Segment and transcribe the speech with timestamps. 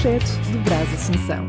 [0.00, 1.44] projeto do Brás Assunção.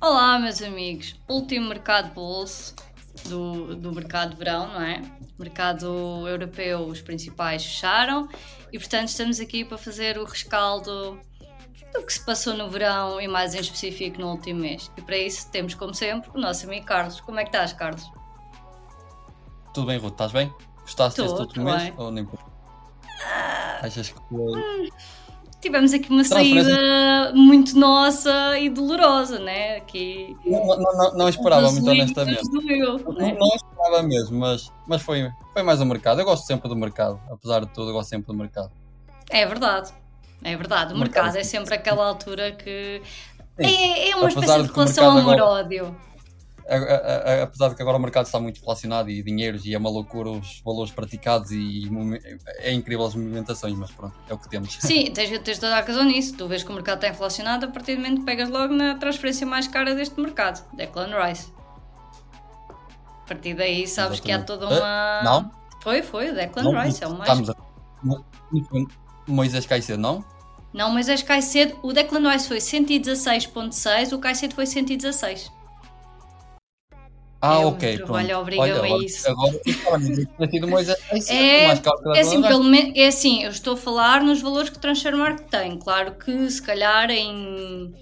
[0.00, 1.14] Olá, meus amigos.
[1.28, 2.74] Último mercado bolso
[3.28, 5.00] do, do mercado de verão, não é?
[5.38, 8.28] Mercado europeu, os principais fecharam
[8.72, 11.20] e, portanto, estamos aqui para fazer o rescaldo
[11.94, 14.90] do que se passou no verão e mais em específico no último mês.
[14.96, 17.20] E para isso temos, como sempre, o nosso amigo Carlos.
[17.20, 18.10] Como é que estás, Carlos?
[19.72, 20.12] Tudo bem, Ruth?
[20.12, 20.52] Estás bem?
[20.86, 21.94] Gostaste deste último tô mês?
[21.98, 22.26] Ou nem
[23.82, 24.90] Achas que foi.
[25.60, 29.78] Tivemos aqui uma saída muito nossa e dolorosa, né?
[29.78, 30.36] Aqui.
[30.44, 32.42] Não, não, não, esperava, muito honestamente.
[32.50, 33.36] do eu, Não, né?
[33.38, 36.20] não esperava mesmo, mas, mas foi, foi mais o mercado.
[36.20, 37.20] Eu gosto sempre do mercado.
[37.30, 38.70] Apesar de tudo, eu gosto sempre do mercado.
[39.30, 39.92] É verdade.
[40.44, 40.94] É verdade.
[40.94, 43.02] O mercado- mercado é sempre aquela altura que.
[43.58, 43.64] Sim.
[43.66, 45.96] É, é uma Apesar espécie de de relação mercado agora- amor-ódio.
[46.68, 49.72] A- a- a- Apesar de que agora o mercado está muito inflacionado e dinheiros e
[49.74, 52.20] é uma loucura os valores praticados e movi-
[52.58, 54.76] é incrível as movimentações, mas pronto, é o que temos.
[54.80, 56.36] Sim, tens, tens toda a razão nisso.
[56.36, 58.96] Tu vês que o mercado está inflacionado, a partir do momento que pegas logo na
[58.96, 61.52] transferência mais cara deste mercado, Declan Rice.
[63.24, 64.82] A partir daí sabes que há toda Exatamente.
[64.84, 65.20] uma.
[65.20, 65.50] Eh, não?
[65.82, 67.30] Foi, foi, o Declan Não, Rice é o mais.
[67.30, 67.56] estamos a...
[69.28, 70.24] Moisés Caicedo, não?
[70.72, 75.50] Não, mas és Caicedo, o Declan Rice foi 116.6, o Caicedo foi 116.
[77.40, 77.96] Ah, É, o ok.
[77.98, 78.40] trabalho pronto.
[78.42, 79.30] obriga-me a isso.
[79.30, 82.92] Agora, estava a dizer que tinha sido Moisés Caicedo, É, o É assim, pelo menos,
[82.96, 85.78] é assim, eu estou a falar nos valores que o Transfermarkt tem.
[85.78, 87.94] Claro que se calhar em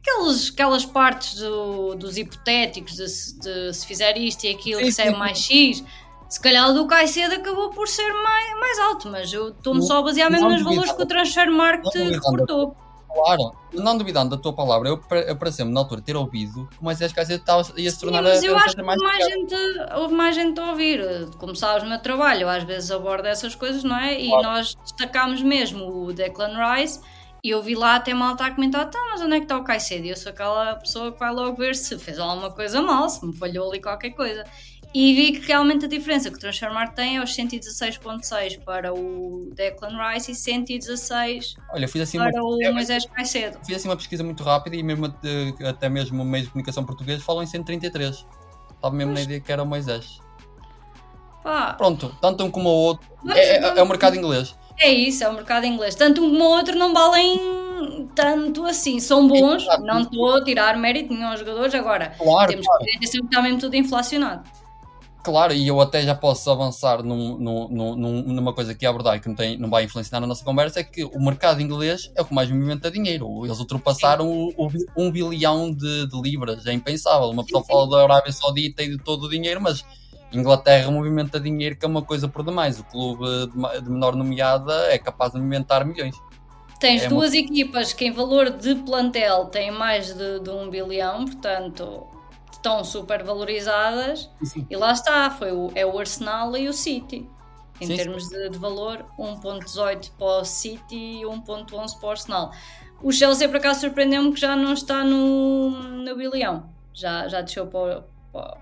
[0.00, 4.86] aquelas, aquelas partes do- dos hipotéticos de, se- de se fizer isto e aquilo Sim,
[4.86, 5.18] recebe sim.
[5.18, 5.84] mais X,
[6.28, 9.98] se calhar o do Caicedo acabou por ser mais, mais alto, mas eu estou-me só
[9.98, 12.74] a basear mesmo nos valores que o Transfermarkt reportou.
[13.22, 16.84] Claro, não duvidando da tua palavra, eu, eu pareceu-me na altura ter ouvido que o
[16.84, 19.24] Moisés Caicedo estava, ia se Sim, tornar mas a, eu a acho que mais mais,
[19.24, 19.54] gente,
[19.96, 21.28] houve mais gente a ouvir.
[21.38, 24.20] Como sabes, no meu trabalho, eu às vezes abordo essas coisas, não é?
[24.20, 24.42] E Claro.
[24.42, 27.00] nós destacámos mesmo o Declan Rice
[27.42, 29.64] e eu vi lá até malta a comentar: tá, mas onde é que está o
[29.64, 30.06] Caicedo?
[30.06, 33.24] E eu sou aquela pessoa que vai logo ver se fez alguma coisa mal, se
[33.24, 34.44] me falhou ali qualquer coisa.
[34.94, 39.50] E vi que realmente a diferença que o Transfermarkt tem é os 116.6 para o
[39.54, 43.58] Declan Rice e 116 Olha, fiz assim, uma, para o eu Moisés Caicedo.
[43.66, 46.84] fiz assim uma pesquisa muito rápida e mesmo até, até mesmo o meio de comunicação
[46.84, 48.26] português falam em 133.
[48.74, 50.20] Estava mesmo na ideia que era o Moisés.
[51.42, 53.06] Pá, Pronto, tanto um como o outro.
[53.22, 54.56] Mas É, é- é o mercado inglês.
[54.78, 55.94] É isso, é o mercado inglês.
[55.94, 59.00] Tanto um como o outro não valem tanto assim.
[59.00, 61.74] São bons, não estou a tirar mérito nenhum aos jogadores.
[61.74, 64.48] Agora, Claro, temos claro, que ter atenção que está mesmo tudo inflacionado.
[65.28, 68.88] Claro, e eu até já posso avançar num- num- num- num- numa coisa que ia
[68.88, 72.10] abordar que não, tem, não vai influenciar na nossa conversa, é que o mercado inglês
[72.16, 73.44] é o que mais movimenta dinheiro.
[73.44, 77.28] Eles ultrapassaram o, o um bilhão de, de libras, é impensável.
[77.28, 79.84] Uma pessoa fala da Arábia Saudita e de todo o dinheiro, mas
[80.32, 82.80] Inglaterra movimenta dinheiro que é uma coisa por demais.
[82.80, 83.24] O clube
[83.82, 86.16] de, menor nomeada é capaz de movimentar milhões.
[86.80, 91.24] Tens É duas equipas que, em valor de plantel, têm mais de, de um bilhão,
[91.24, 92.06] portanto,
[92.58, 94.30] estão super valorizadas.
[94.70, 97.28] E lá está, foi o, é o Arsenal e o City.
[97.80, 97.96] Em Sim, sim.
[97.96, 102.52] termos de, de valor, 1.18 para o City e 1.11 para o Arsenal.
[103.02, 106.68] O Chelsea, por acaso, surpreendeu-me que já não está no, no bilhão.
[106.92, 108.58] Já, já desceu para, o- para,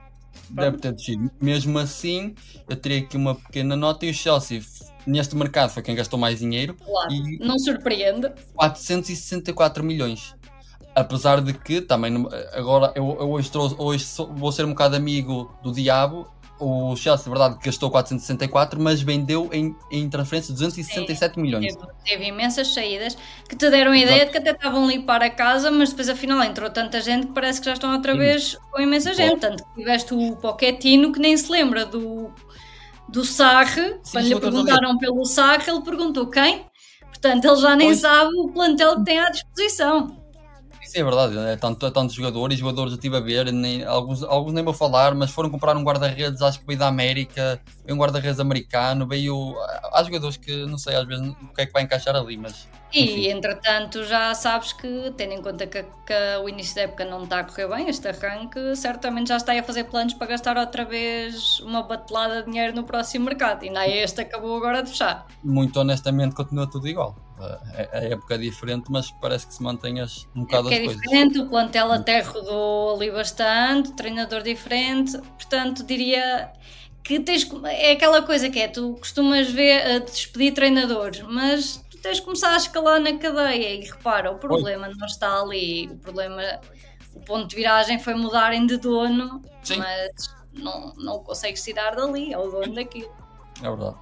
[0.49, 1.31] Deve ter descido.
[1.41, 2.35] Mesmo assim,
[2.69, 4.61] eu teria aqui uma pequena nota e o Chelsea,
[5.07, 6.77] neste mercado, foi quem gastou mais dinheiro.
[6.85, 8.33] Claro, E não surpreende.
[8.55, 10.36] 464 milhões.
[10.97, 14.97] Apesar de que também agora eu, eu hoje, trouxe, hoje sou- vou ser um bocado
[14.97, 16.27] amigo do diabo.
[16.59, 21.77] O Chelsea, é verdade, que gastou 464, mas vendeu em, em transferência 267 milhões.
[21.77, 23.15] Teve, teve imensas saídas
[23.47, 26.43] que te deram a ideia de que até estavam ali para casa, mas depois afinal
[26.43, 28.19] entrou tanta gente que parece que já estão outra Sim.
[28.19, 29.39] vez com imensa gente.
[29.39, 32.33] Tanto que tiveste o Pochettino que nem se lembra do,
[33.09, 34.01] do Sarre.
[34.03, 36.67] Sim, Quando lhe sim, a perguntaram pelo Sarre, ele perguntou quem?
[37.01, 38.01] Portanto, ele já nem Pois.
[38.01, 40.26] sabe o plantel que tem à disposição.
[40.87, 44.23] Isso é verdade, é tanto, é tantos jogadores, jogadores eu estive a ver, nem, alguns,
[44.23, 47.97] alguns nem vou falar, mas foram comprar um guarda-redes, acho que veio da América, veio
[47.97, 49.57] um guarda-redes americano, veio.
[49.93, 52.69] Há jogadores que não sei às vezes o que é que vai encaixar ali, mas.
[52.93, 57.25] E entretanto, já sabes que, tendo em conta que, que o início da época não
[57.25, 60.57] está a correr bem, este arranque, certamente já está aí a fazer planos para gastar
[60.57, 63.65] outra vez uma batelada de dinheiro no próximo mercado.
[63.65, 65.27] E nem este acabou agora de fechar.
[65.43, 67.17] muito honestamente continua tudo igual.
[67.39, 70.81] A, a época é diferente, mas parece que se mantém as, um bocado Porque as
[70.81, 71.03] é coisas.
[71.03, 76.53] diferente, o plantel até rodou ali bastante, treinador diferente, portanto diria
[77.05, 82.19] que tens é aquela coisa que é, tu costumas ver a despedir treinadores, mas tens
[82.19, 86.41] de começar a escalar na cadeia e repara, o problema não está ali, o problema,
[87.13, 89.79] o ponto de viragem foi mudarem de dono, Sim.
[89.79, 90.13] mas
[90.53, 93.13] não, não consegues tirar dali, é o dono daquilo.
[93.61, 93.97] É verdade.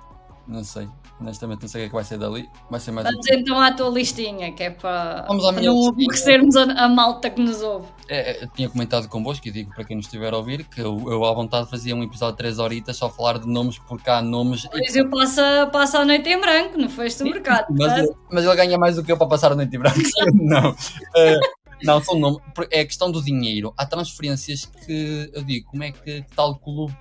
[0.47, 0.89] Não sei.
[1.21, 2.49] Honestamente, não sei o que é que vai ser dali.
[2.71, 3.07] Vai ser mais.
[3.09, 6.89] Vamos então à tua listinha, que é para, Vamos à para não aborrecermos a, a
[6.89, 7.87] malta que nos ouve.
[8.09, 10.81] É, é, eu tinha comentado convosco e digo para quem nos estiver a ouvir que
[10.81, 14.11] eu, eu à vontade fazia um episódio de 3 horitas só falar de nomes porque
[14.11, 14.67] há nomes.
[14.69, 17.67] Pois eu passo, a- passo a noite em branco, não foste o mercado.
[17.73, 19.99] Mas, portanto, mas ele ganha mais do que eu para passar a noite em branco.
[20.35, 20.75] não.
[21.17, 21.41] Eh,
[21.83, 22.41] não, são nomes.
[22.71, 23.73] É a questão do dinheiro.
[23.77, 26.95] Há transferências que eu digo, como é que tal clube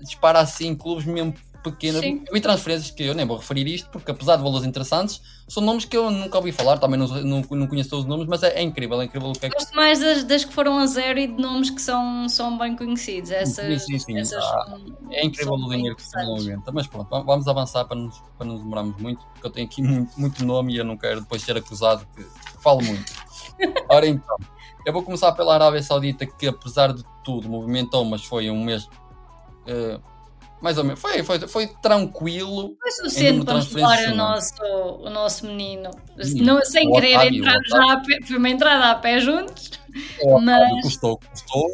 [0.00, 1.34] dispara assim, clubes mesmo
[2.32, 5.84] vi transferências que eu nem vou referir isto, porque apesar de valores interessantes, são nomes
[5.84, 8.54] que eu nunca ouvi falar, também não, não, não conheço todos os nomes, mas é,
[8.58, 9.54] é incrível, é incrível o que é que.
[9.56, 12.76] Gosto mais das, das que foram a zero e de nomes que são, são bem
[12.76, 13.30] conhecidos.
[13.30, 14.18] Essas, Sim, sim, sim.
[14.18, 14.76] essas Ah,
[15.10, 16.70] É incrível o dinheiro que se movimenta.
[16.72, 19.82] Mas pronto, va- vamos avançar para nos, para nos demorarmos muito, porque eu tenho aqui
[19.82, 22.24] muito, muito nome e eu não quero depois ser acusado que
[22.62, 23.12] falo muito.
[23.90, 24.36] Ora então,
[24.84, 28.88] eu vou começar pela Arábia Saudita, que apesar de tudo movimentou, mas foi um mês.
[29.66, 29.98] eh,
[30.60, 32.76] mais ou menos, foi, foi, foi tranquilo.
[32.80, 35.90] Foi Em suficiente número para de nos falar transferências, o nosso, o nosso menino.
[36.22, 38.94] Sim, Não, sem o querer Otávio, entrar o já a pé, foi uma entrada a
[38.96, 39.70] pé juntos.
[40.22, 41.66] Óbvio, Mas- Custou, custou,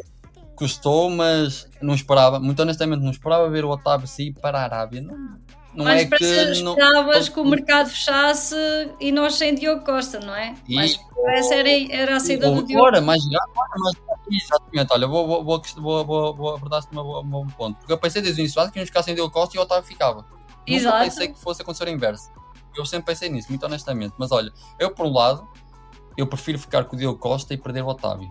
[0.55, 5.01] custou, mas não esperava, muito honestamente, não esperava ver o Otávio sair para a Arábia.
[5.01, 5.37] Não,
[5.75, 6.17] não Mas é que.
[6.17, 8.55] que não- esperavas que o mercado fechasse
[8.99, 10.55] e nós sem Diogo Costa, não é?
[10.67, 10.99] E- Mas
[11.35, 12.85] essa era, era a saída do Diogo.
[12.85, 14.15] Ora, mais ora, mais grave.
[14.31, 17.77] Exatamente, olha, vou, vou, vou, vou, vou, abordar-te um bom- ponto.
[17.77, 19.83] Porque eu pensei desde o início que íamos ficar sem Diogo Costa e o Otávio
[19.83, 20.25] ficava.
[20.65, 20.95] Exato.
[20.97, 22.31] Nunca pensei que fosse acontecer o inverso.
[22.75, 24.13] Eu sempre pensei nisso, muito honestamente.
[24.17, 25.47] Mas olha, eu por um lado,
[26.17, 28.27] eu prefiro ficar com o Diogo Costa e perder o Otávio.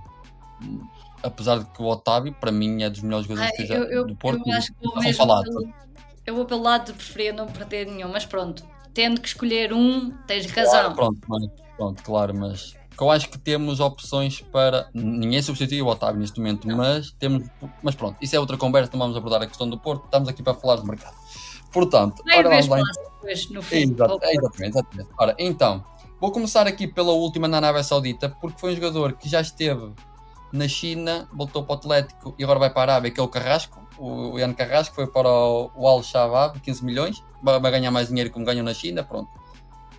[1.23, 3.75] Apesar de que o Otávio, para mim, é dos melhores jogadores Ah, que eu já,
[3.76, 4.43] eu, eu, do Porto.
[4.46, 5.55] eu acho que São mesmo falados.
[6.26, 10.11] Eu vou pelo lado de preferir não perder nenhum, mas pronto, tendo que escolher um,
[10.26, 10.94] tens Claro, razão.
[10.94, 14.88] pronto, mas, pronto, claro, mas eu acho que temos opções para.
[14.94, 17.49] Ninguém substitui o Otávio neste momento, mas temos.
[17.82, 20.43] Mas pronto, isso é outra conversa, não vamos abordar a questão do Porto, estamos aqui
[20.43, 21.15] para falar de mercado.
[21.73, 22.79] Portanto, Vai ora vamos lá.
[22.79, 23.77] espaço depois, no fim.
[23.93, 25.11] Exato, para o é, exatamente, exatamente.
[25.19, 25.85] Ora, então,
[26.20, 29.93] vou começar aqui pela última na Arábia Saudita, porque foi um jogador que já esteve
[30.53, 33.27] na China, voltou para o Atlético e agora vai para a Arábia, que é o
[33.27, 33.83] Carrasco.
[33.99, 38.31] O Ian Carrasco foi para o, o Al Shabab, 15 milhões, vai, ganhar mais dinheiro
[38.31, 39.31] como ganham na China, pronto,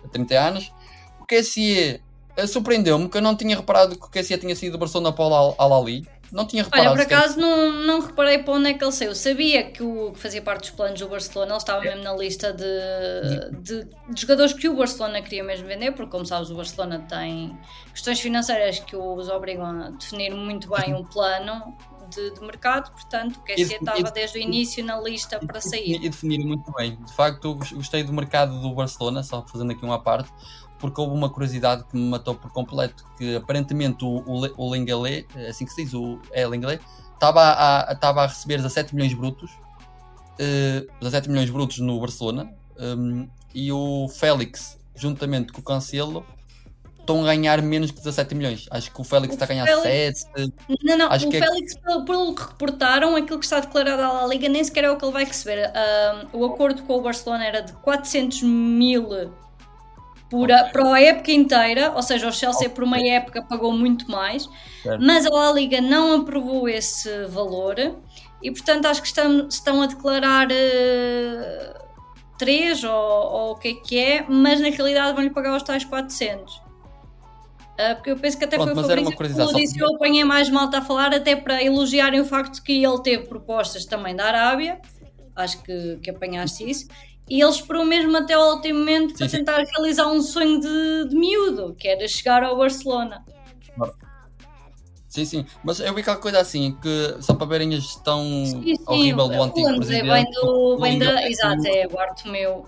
[0.04, 0.72] há 30 anos.
[1.20, 2.02] O QSE
[2.36, 5.24] eh, surpreendeu-me que eu não tinha reparado que o QSE tinha sido do Barcelona para
[5.24, 6.06] o Al- Al Ali.
[6.32, 6.90] Não tinha reparado.
[6.90, 9.14] Olha, por acaso não, não reparei para onde é que ele saiu.
[9.14, 12.52] Sabia que, o, que fazia parte dos planos do Barcelona, ele estava mesmo na lista
[12.52, 17.06] de, de, de jogadores que o Barcelona queria mesmo vender, porque, como sabes, o Barcelona
[17.08, 17.56] tem
[17.92, 21.76] questões financeiras que os obrigam a definir muito bem um plano
[22.10, 25.96] de, de mercado, portanto, o QSE E- estava desde o início na lista para sair.
[26.02, 26.96] E definir muito bem.
[26.96, 30.30] De facto, gos- gostei do mercado do Barcelona, só fazendo aqui uma parte,
[30.78, 35.26] porque houve uma curiosidade que me matou por completo, que aparentemente o, o, o Lenglet,
[35.34, 36.82] é assim que se diz, o, é Lenglet,
[37.14, 37.40] estava
[37.88, 39.50] a, estava a receber 17 milhões brutos,
[40.38, 46.26] eh, 17 milhões brutos no Barcelona, hum, e o Félix, juntamente com o Cancelo,
[47.06, 48.66] estão a ganhar menos que 17 milhões.
[48.70, 50.52] Acho que o Félix O está a ganhar Félix- 7.
[50.82, 54.02] Não, não, Acho o que é- Félix, pelo, pelo que reportaram, aquilo que está declarado
[54.02, 55.70] à La Liga nem sequer é o que ele vai receber.
[56.32, 59.08] O acordo com o Barcelona era de 400 mil
[60.28, 64.10] por a, para a época inteira, ou seja, o Chelsea por uma época pagou muito
[64.10, 64.48] mais,
[64.82, 65.00] Certo.
[65.00, 67.76] mas a La Liga não aprovou esse valor
[68.42, 70.48] e, portanto, acho que estão, estão a declarar
[72.38, 75.84] 3 ou, ou o que é que é, mas na realidade vão-lhe pagar os tais
[75.84, 76.60] 400.
[77.78, 80.24] Ah, porque eu penso que até Pronto, foi o Fabrício que só disso, eu apanhei
[80.24, 84.24] mais malta a falar, até para elogiarem o facto que ele teve propostas também da
[84.24, 84.80] Arábia,
[85.34, 86.88] acho que, que apanhaste isso,
[87.28, 89.36] e ele esperou mesmo até ao último momento para Sim, sim.
[89.38, 93.24] tentar realizar um sonho de, de miúdo, que era chegar ao Barcelona.
[95.08, 95.46] Sim, sim.
[95.64, 99.28] Mas eu vi aquela coisa assim, que só para verem a gestão Sim, sim, horrível
[99.28, 100.12] do o antigo Londres é presidente.
[100.12, 102.66] bem do, bem da, exato, é o Bartomeu.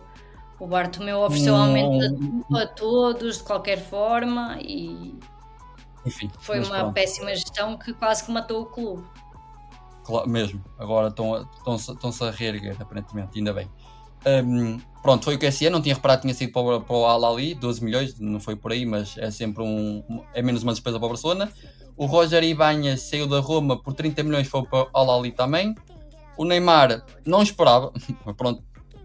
[0.60, 5.14] O Bartomeu ofereceu Um- aumento a, todos, de qualquer forma, e
[6.04, 9.04] Enfim, foi uma pronto, péssima gestão que quase que matou o clube.
[10.04, 10.64] claro, mesmo.
[10.78, 11.46] Agora a-
[11.92, 13.70] estão-se a reerguer, aparentemente, ainda bem.
[14.44, 17.04] Hum, pronto, foi o que é não tinha reparado, tinha sido para, o- para o
[17.06, 20.02] Al Ali, 12 milhões, não foi por aí, mas é sempre um.
[20.10, 21.52] um- é menos uma despesa para o Barcelona.
[21.96, 25.74] O Roger Ibanha saiu da Roma por 30 milhões, foi para o Al Ali também.
[26.36, 27.92] O Neymar não esperava,
[28.24, 28.62] mas pronto,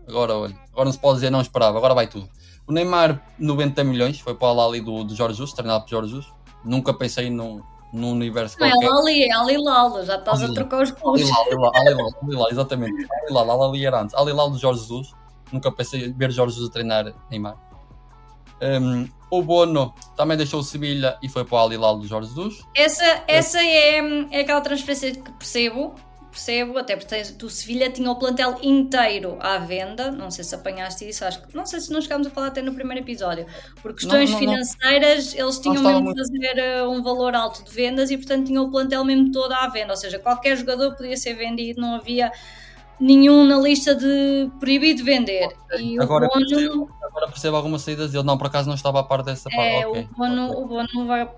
[0.07, 2.27] agora olha, agora não se pode dizer não esperava, agora vai tudo.
[2.68, 5.89] O Neymar, 90 milhões, foi para o Al Ali do, do Jorge Jesus, treinado por
[5.89, 6.34] Jorge Jesus.
[6.63, 7.62] Nunca pensei num,
[7.92, 8.92] num universo Não é qualquer.
[8.92, 11.30] Ali, é Ali Lala, já estás a trocar os clubes.
[11.30, 13.08] Alilal, Alilal, Alilal, exatamente.
[13.24, 14.15] Alilal, Ali era antes.
[14.15, 15.13] Alilal do Jorge Jesus.
[15.51, 17.58] Nunca pensei em ver Jorge Jesus treinar Neymar.
[18.62, 22.63] Um, o Bono também deixou o Sevilha e foi para o Alilal do Jorge Jesus.
[22.75, 23.98] Essa, essa é,
[24.32, 25.94] é aquela transferência que percebo,
[26.34, 30.54] percebo, até porque tens, tu Sevilha tinha o plantel inteiro à venda, não sei se
[30.56, 33.46] apanhaste isso, acho que não sei se não chegámos a falar até no primeiro episódio,
[33.82, 34.54] por questões Não, não, não.
[34.54, 38.48] financeiras eles tinham mesmo muito- de fazer eh, um valor alto de vendas e portanto
[38.48, 41.96] tinham o plantel mesmo todo à venda, ou seja, qualquer jogador podia ser vendido, não
[41.96, 42.32] havia
[43.00, 45.50] nenhum na lista de proibido de vender.
[45.80, 48.24] E Agora o Bono, percebo, agora percebo algumas saídas dele.
[48.24, 49.62] Não, por acaso não estava a par dessa parte.
[49.62, 50.08] é, ok.
[50.12, 50.64] o Bono, ok.
[50.64, 51.30] o Bono vai,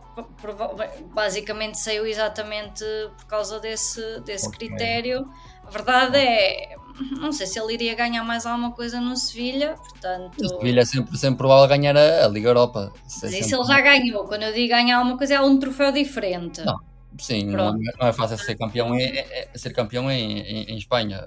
[1.13, 2.83] basicamente saiu exatamente
[3.17, 5.27] por causa desse, desse critério.
[5.65, 6.75] A verdade é,
[7.19, 10.39] não sei se ele iria ganhar mais alguma coisa no Sevilha, portanto.
[10.39, 12.93] O Sevilha é sempre, sempre provável ganhar a, a Liga Europa.
[13.07, 14.25] Isso é Mas isso ele já ganhou.
[14.25, 16.61] Quando eu digo ganhar alguma coisa, é um troféu diferente.
[16.63, 16.79] Não.
[17.17, 20.63] Sim, não é, não é fácil ser campeão, em, é- é- ser campeão em, em,
[20.71, 21.25] em Espanha.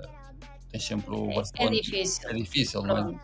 [0.70, 1.76] Tens sempre o É- Barcelona.
[1.76, 2.28] é difícil.
[2.28, 3.02] É difícil, não é?
[3.02, 3.20] Pronto.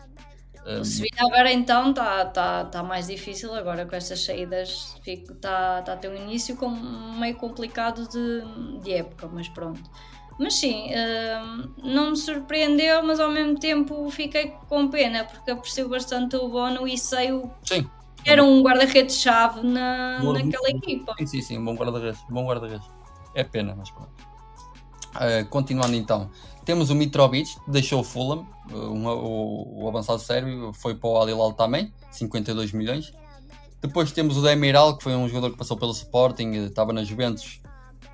[0.67, 5.83] Um, O Sevilha agora então está tá, tá mais difícil agora com estas saídas está
[5.83, 9.83] tá a ter um início com, meio complicado de, de época, mas pronto.
[10.39, 15.87] Mas sim, hum, não me surpreendeu, mas ao mesmo tempo fiquei com pena porque aprecio
[15.87, 17.87] bastante o Bono e sei o sim.
[18.23, 21.13] que era um guarda-redes-chave na, Boa, naquela muito equipa.
[21.19, 22.19] Sim, sim, sim, bom guarda-redes.
[22.27, 22.89] Bom guarda-redes.
[23.35, 24.11] É pena, mas pronto.
[25.15, 26.29] Uh, continuando então,
[26.65, 31.17] temos o Mitrovic, deixou o Fulham, uh, um- o, o avançado sérvio, foi para o
[31.17, 33.13] Al Hilal também, 52 milhões.
[33.81, 37.03] Depois temos o Demiral, que foi um jogador que passou pelo Sporting, eh, estava na
[37.03, 37.61] Juventus,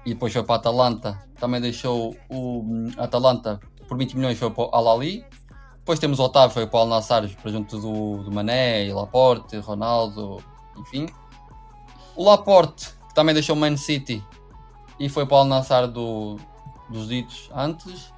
[0.05, 1.23] e depois foi para a Atalanta.
[1.39, 5.25] Também deixou o hum, Atalanta por 20 milhões, foi para o Al Ali.
[5.77, 9.57] Depois temos o Otávio, foi para o Al Nassr, para junto do, do Mané, Laporte,
[9.57, 10.43] Ronaldo,
[10.77, 11.07] enfim.
[12.15, 14.23] O Laporte, que também deixou o Man City
[14.99, 16.37] e foi para o Al Nassr do,
[16.89, 18.10] dos ditos antes.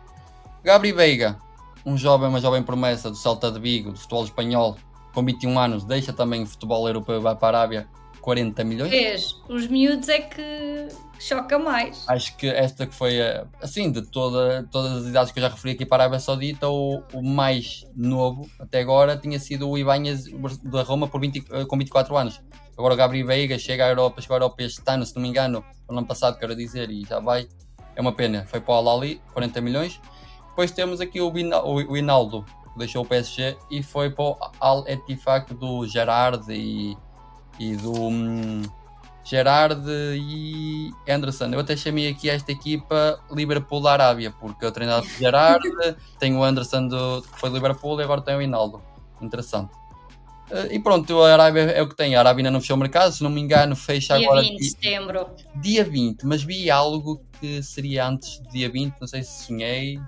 [0.64, 1.38] Gabri Veiga,
[1.86, 4.78] um jovem, uma jovem promessa do Celta de Vigo, do futebol espanhol,
[5.14, 7.88] com 21 anos, deixa também o futebol europeu e vai para a Arábia,
[8.22, 8.90] 40 milhões.
[8.90, 10.88] Vês, os miúdos é que
[11.20, 12.06] choca mais.
[12.08, 15.50] Acho que esta que foi, a- assim, de toda, todas as idades que eu já
[15.50, 19.78] referi aqui para a Arábia Saudita, o, o mais novo até agora tinha sido o
[19.78, 20.24] Ibanez
[20.64, 22.42] da Roma por 20, eh, com 24 anos.
[22.78, 25.28] Agora o Gabriel Veiga chega à Europa, chegou à Europa este ano, se não me
[25.28, 27.48] engano, no ano passado, quero dizer, e já vai.
[27.96, 28.46] É uma pena.
[28.48, 30.00] Foi para o Al-Ali, 40 milhões.
[30.54, 31.34] Depois temos aqui o,
[31.98, 36.96] Hinaldo, que deixou o PSG e foi para o Al-Etifak do Gerard e,
[37.60, 38.62] e do hum,
[39.24, 41.46] Gerard e Anderson.
[41.46, 45.68] Eu até chamei aqui esta equipa Liverpool da Arábia, porque eu treinava por Gerard,
[46.20, 48.80] tenho o Anderson do, que foi Liverpool e agora tenho o Hinaldo.
[49.20, 49.72] Interessante.
[50.52, 52.16] Eh, E pronto, a Arábia é o que tem.
[52.16, 54.58] A Arábia ainda não fechou o mercado, se não me engano, fecha Dia agora 20
[54.60, 55.26] de setembro.
[55.56, 60.00] dia 20, mas vi algo que seria antes do dia 20, não sei se sonhei,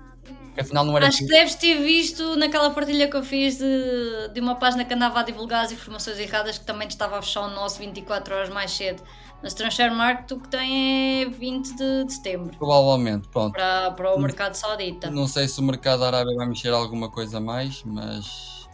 [0.56, 4.30] que afinal não era Acho que deves ter visto naquela partilha que eu fiz de,
[4.34, 7.42] de uma página que andava a divulgar as informações erradas que também estava a fechar
[7.42, 9.04] o nosso 24 horas mais cedo.
[9.44, 13.52] Mas Transfer Market o que tem é 20 de, de setembro provavelmente, pronto.
[13.52, 15.12] para, para o mercado saudita.
[15.12, 18.68] Não sei se o mercado Arábia vai mexer alguma coisa mais, mas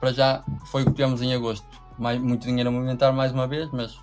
[0.00, 1.66] para já foi o que tivemos em agosto.
[1.98, 3.98] Mais, muito dinheiro a movimentar mais uma vez, mas,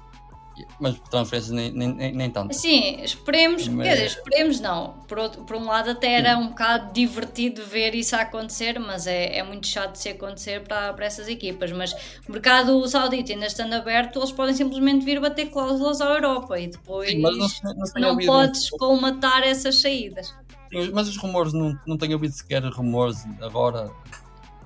[0.79, 2.53] mas transferências nem, nem, nem, nem tanto.
[2.53, 4.93] Sim, esperemos, Mas- quer dizer, esperemos não.
[5.07, 9.37] Por, outro- por um lado, até era um bocado divertido ver isso acontecer, mas é,
[9.37, 11.71] é muito chato de se acontecer para, para essas equipas.
[11.71, 11.93] Mas
[12.27, 16.67] o mercado saudita ainda estando aberto, eles podem simplesmente vir bater cláusulas à Europa e
[16.67, 20.33] depois Sim, não, não não podes colmatar essas saídas.
[20.93, 23.89] Mas os rumores, não, não tenho ouvido sequer rumores agora.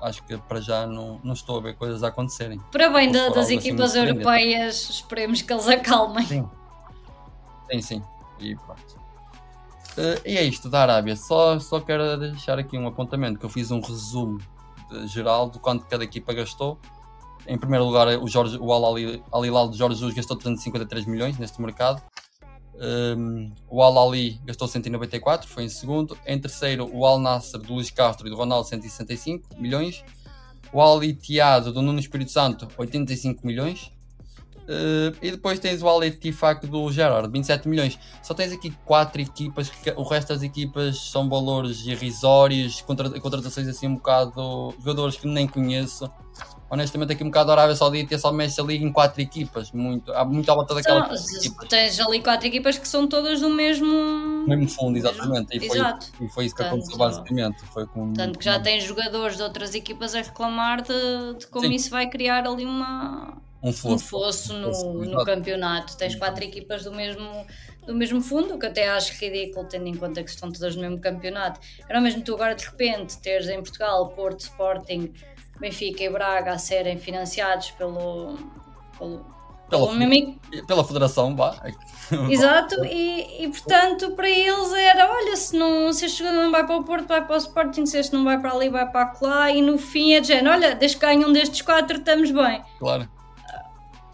[0.03, 2.59] Acho que para já não, não estou a ver coisas a acontecerem.
[2.71, 4.27] Para bem da- das assim equipas surpreendente.
[4.27, 6.25] europeias, esperemos que eles acalmem.
[6.25, 6.49] Sim.
[7.71, 8.03] Sim, sim.
[8.39, 9.01] E pronto.
[9.97, 11.15] Eh, e é isto da Arábia.
[11.15, 14.39] Só, só quero deixar aqui um apontamento que eu fiz um resumo
[14.91, 16.77] de- geral do quanto cada equipa gastou.
[17.47, 21.61] Em primeiro lugar, o, Jorge, o Al Hilal de Jorge Jesus gastou 353 milhões neste
[21.61, 22.01] mercado.
[22.83, 26.17] Um, o Al Ali gastou 194, foi em segundo.
[26.25, 30.03] Em terceiro, o Al Nasser do Luís Castro e do Ronaldo, 165 milhões.
[30.73, 33.91] O Al Ittihad do Nuno Espírito Santo, 85 milhões.
[34.63, 37.97] Uh, e depois tens o Al Ettifaq do Gerard, 27 milhões.
[38.21, 43.67] Só tens aqui quatro equipas, que o resto das equipas são valores irrisórios, contra, contratações
[43.67, 46.09] assim um bocado, jogadores que nem conheço.
[46.73, 50.25] Honestamente, aqui um bocado a Arábia Saudita só mexe ali em quatro equipas, muito, há
[50.25, 51.23] muito à volta equipas.
[51.69, 53.93] tens ali quatro equipas que são todas do mesmo.
[54.47, 55.55] Mesmo fundo, exatamente.
[55.55, 56.07] E foi, Exato.
[56.19, 57.63] e foi isso que Portanto, aconteceu basicamente.
[57.71, 61.67] Foi com, Tanto que já tens jogadores de outras equipas a reclamar de, de como
[61.67, 61.73] Sim.
[61.75, 64.53] isso vai criar ali uma, um um fosso.
[64.57, 65.25] no, Fosso, no exato.
[65.25, 65.95] campeonato.
[65.95, 67.45] Tens quatro equipas do mesmo,
[67.85, 70.81] do mesmo fundo, o que até acho ridículo, tendo em conta que estão todas no
[70.81, 71.59] mesmo campeonato.
[71.87, 75.13] Era mesmo tu agora de repente teres em Portugal Porto, Sporting,
[75.63, 78.37] Benfica e Braga a serem financiados pelo.
[78.99, 79.33] pelo
[79.69, 79.87] Pela,
[80.67, 81.55] pela federação, vá.
[82.29, 86.63] Exato, e, e portanto para eles era, olha, se, não, se este jogador não vai
[86.63, 89.11] para o Porto, vai para o Sporting, se este não vai para ali, vai para
[89.21, 92.61] lá, e no fim é de género, olha, desde que ganham destes quatro, estamos bem.
[92.77, 93.09] Claro.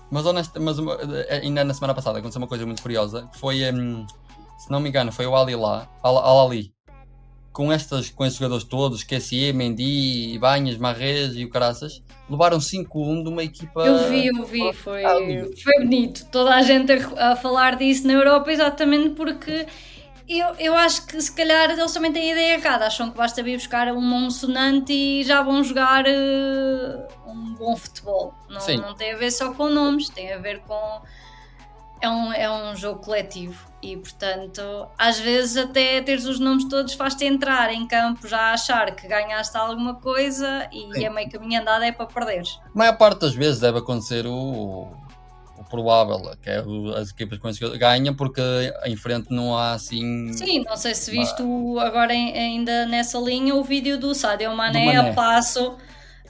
[0.09, 0.97] Mas, honesta, mas uma-
[1.29, 4.05] ainda na semana passada aconteceu uma coisa muito curiosa, que foi, hum,
[4.57, 6.73] se não me engano, foi o Ali lá, Al, Al Ali,
[7.51, 13.23] com, estas, com estes jogadores todos, QSE, Mendy, Banhas, Marrez e o Caraças, levaram 5-1
[13.23, 13.81] de uma equipa...
[13.81, 15.15] Eu vi, eu vi, foi, Ah,
[15.63, 16.25] foi bonito.
[16.31, 19.65] Toda a gente a, a falar disso na Europa, exatamente porque
[20.29, 22.85] eu, eu acho que se calhar eles também têm a ideia errada.
[22.85, 28.35] Acham que basta vir buscar um Monsonante e já vão jogar eh, um bom futebol.
[28.47, 28.77] Não, Sim.
[28.77, 31.01] não tem a ver só com nomes, tem a ver com.
[32.01, 34.61] É um, é um jogo coletivo e, portanto,
[34.97, 39.07] às vezes até teres os nomes todos faz-te entrar em campo já a achar que
[39.07, 41.05] ganhaste alguma coisa e Sim.
[41.05, 42.57] é meio caminho andado é para perderes.
[42.73, 44.87] A maior parte das vezes deve acontecer o,
[45.57, 48.41] o provável, que é o- as equipas jogadores ganham porque
[48.85, 50.31] em frente não há assim...
[50.33, 51.41] Sim, não sei se viste
[51.81, 55.09] agora em- ainda nessa linha o vídeo do Sadio Mané, Mané.
[55.09, 55.75] a passo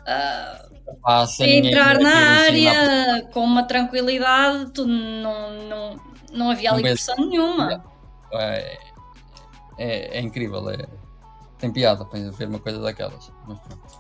[0.07, 0.65] ah,
[1.01, 2.71] passa entrar na cima.
[2.71, 5.99] área com uma tranquilidade, tu não, não,
[6.31, 7.83] não havia ali pressão nenhuma.
[8.33, 8.79] É,
[9.77, 10.85] é, é incrível, é,
[11.57, 13.31] tem piada para ver uma coisa daquelas.
[13.47, 13.99] Mas pronto.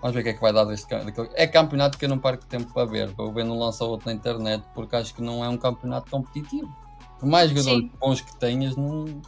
[0.00, 0.86] Vamos ver o que é que vai dar deste
[1.34, 3.08] É campeonato que eu não perco tempo para ver.
[3.08, 6.74] Vou ver não lança outro na internet porque acho que não é um campeonato competitivo.
[7.18, 7.92] Por mais jogadores Sim.
[8.00, 9.20] bons que tenhas, não.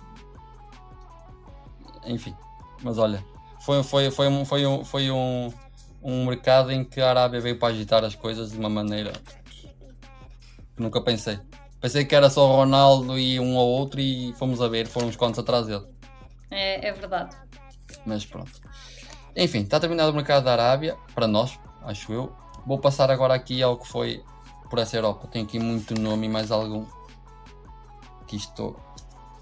[2.07, 2.35] Enfim.
[2.83, 3.23] Mas olha,
[3.61, 5.53] foi, foi, foi, um, foi, um, foi um,
[6.03, 9.13] um mercado em que a Arábia veio para agitar as coisas de uma maneira
[10.77, 11.39] que nunca pensei.
[11.81, 15.09] Pensei que era só o Ronaldo e um ou outro e fomos a ver, foram
[15.09, 15.85] uns quantos atrás dele.
[16.51, 17.37] É, é verdade.
[18.05, 18.53] Mas pronto.
[19.37, 22.33] Enfim, está terminado o mercado da Arábia, para nós, acho eu.
[22.67, 24.23] Vou passar agora aqui ao que foi
[24.69, 25.27] por essa Europa.
[25.27, 26.85] Tem aqui muito nome e mais algum.
[28.27, 28.77] Que isto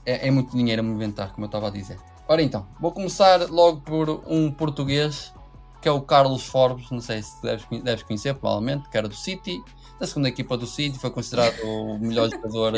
[0.06, 1.98] é, é muito dinheiro a me inventar, como eu estava a dizer.
[2.26, 5.32] Ora então, vou começar logo por um português
[5.80, 6.90] que é o Carlos Forbes.
[6.90, 9.62] Não sei se deves, deves conhecer, provavelmente, que era do City,
[9.98, 12.72] da segunda equipa do City, foi considerado o melhor jogador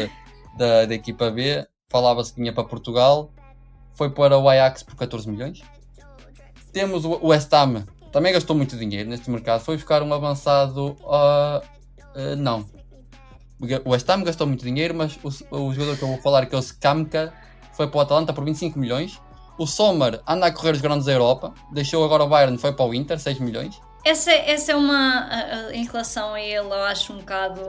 [0.56, 1.66] da, da equipa B.
[1.88, 3.30] Falava-se que vinha para Portugal,
[3.92, 5.62] foi para o Ajax por 14 milhões.
[6.72, 9.60] Temos o West Ham, também gastou muito dinheiro neste mercado.
[9.62, 10.96] Foi buscar um avançado.
[11.08, 11.62] ah,
[12.14, 12.64] ah, não.
[13.84, 15.18] O West Ham gastou muito dinheiro, mas
[15.50, 17.32] o, o jogador que eu vou falar, que é o Skamka,
[17.72, 19.20] foi para o Atalanta por 25 milhões.
[19.58, 22.86] O Sommer anda a correr os grandes da Europa, deixou agora o Bayern, foi para
[22.86, 23.80] o Inter, 6 milhões.
[24.04, 25.28] Essa, essa é uma.
[25.72, 27.62] Em relação a ele, eu acho um bocado.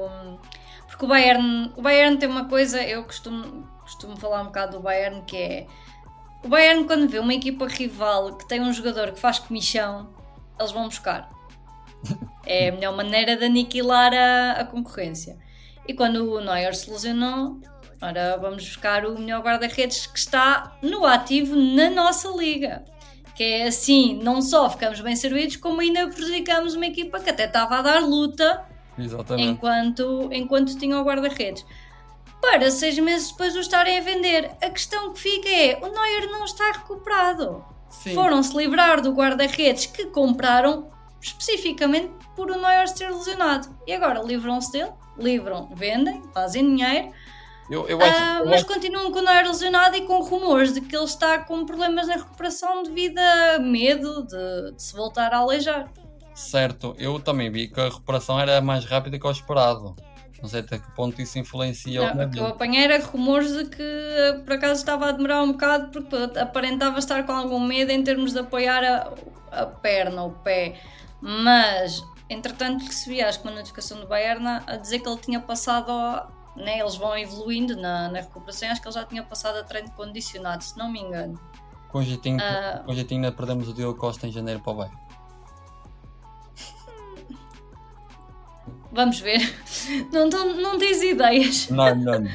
[0.88, 4.84] Porque o Bayern, o Bayern tem uma coisa, eu costumo, costumo falar um bocado do
[4.84, 5.68] Bayern, que é.
[6.44, 10.10] O Bayern, quando vê uma equipa rival que tem um jogador que faz comichão,
[10.60, 11.30] eles vão buscar.
[12.46, 15.38] É a melhor maneira de aniquilar a, a concorrência.
[15.88, 17.62] E quando o Neuer se lesionou,
[18.04, 22.84] ora vamos buscar o melhor guarda-redes que está no ativo na nossa liga.
[23.36, 27.46] Que é assim, não só ficamos bem servidos, como ainda prejudicamos uma equipa que até
[27.46, 28.64] estava a dar luta
[28.98, 29.50] Exatamente.
[29.50, 31.66] enquanto, enquanto tinha o guarda-redes.
[32.42, 34.52] Para seis meses depois o estarem a vender.
[34.62, 37.64] A questão que fica é: o Neuer não está recuperado.
[38.14, 43.70] Foram-se livrar do guarda-redes que compraram especificamente por o Neuer ser lesionado.
[43.88, 47.14] E agora livram-se dele, livram, vendem, fazem dinheiro,
[47.74, 50.74] Eu, eu acho, ah, eu mas acho- continuam com o Neuer lesionado e com rumores
[50.74, 55.34] de que ele está com problemas na recuperação devido a medo de, de se voltar
[55.34, 55.90] a aleijar.
[56.36, 59.96] certo, eu também vi que a recuperação era mais rápida que o esperado.
[60.42, 63.64] Não sei até que ponto isso influencia Não, o que eu apanhei era rumores de
[63.64, 68.04] que por acaso estava a demorar um bocado porque aparentava estar com algum medo em
[68.04, 70.76] termos de apoiar a, a perna, o pé.
[71.22, 75.90] Mas, entretanto, recebi acho que uma notificação do Bayern a dizer que ele tinha passado.
[76.56, 78.70] Né, eles vão evoluindo na, na recuperação.
[78.70, 81.40] Acho que ele já tinha passado a treino condicionado, se não me engano.
[81.90, 82.40] Com jeitinho,
[82.86, 84.98] com o jeitinho ainda perdemos o Diogo Costa em janeiro para o Bayern.
[88.92, 89.40] Vamos ver.
[90.12, 91.70] Não, não, não tens ideias.
[91.70, 92.32] Não, não, não.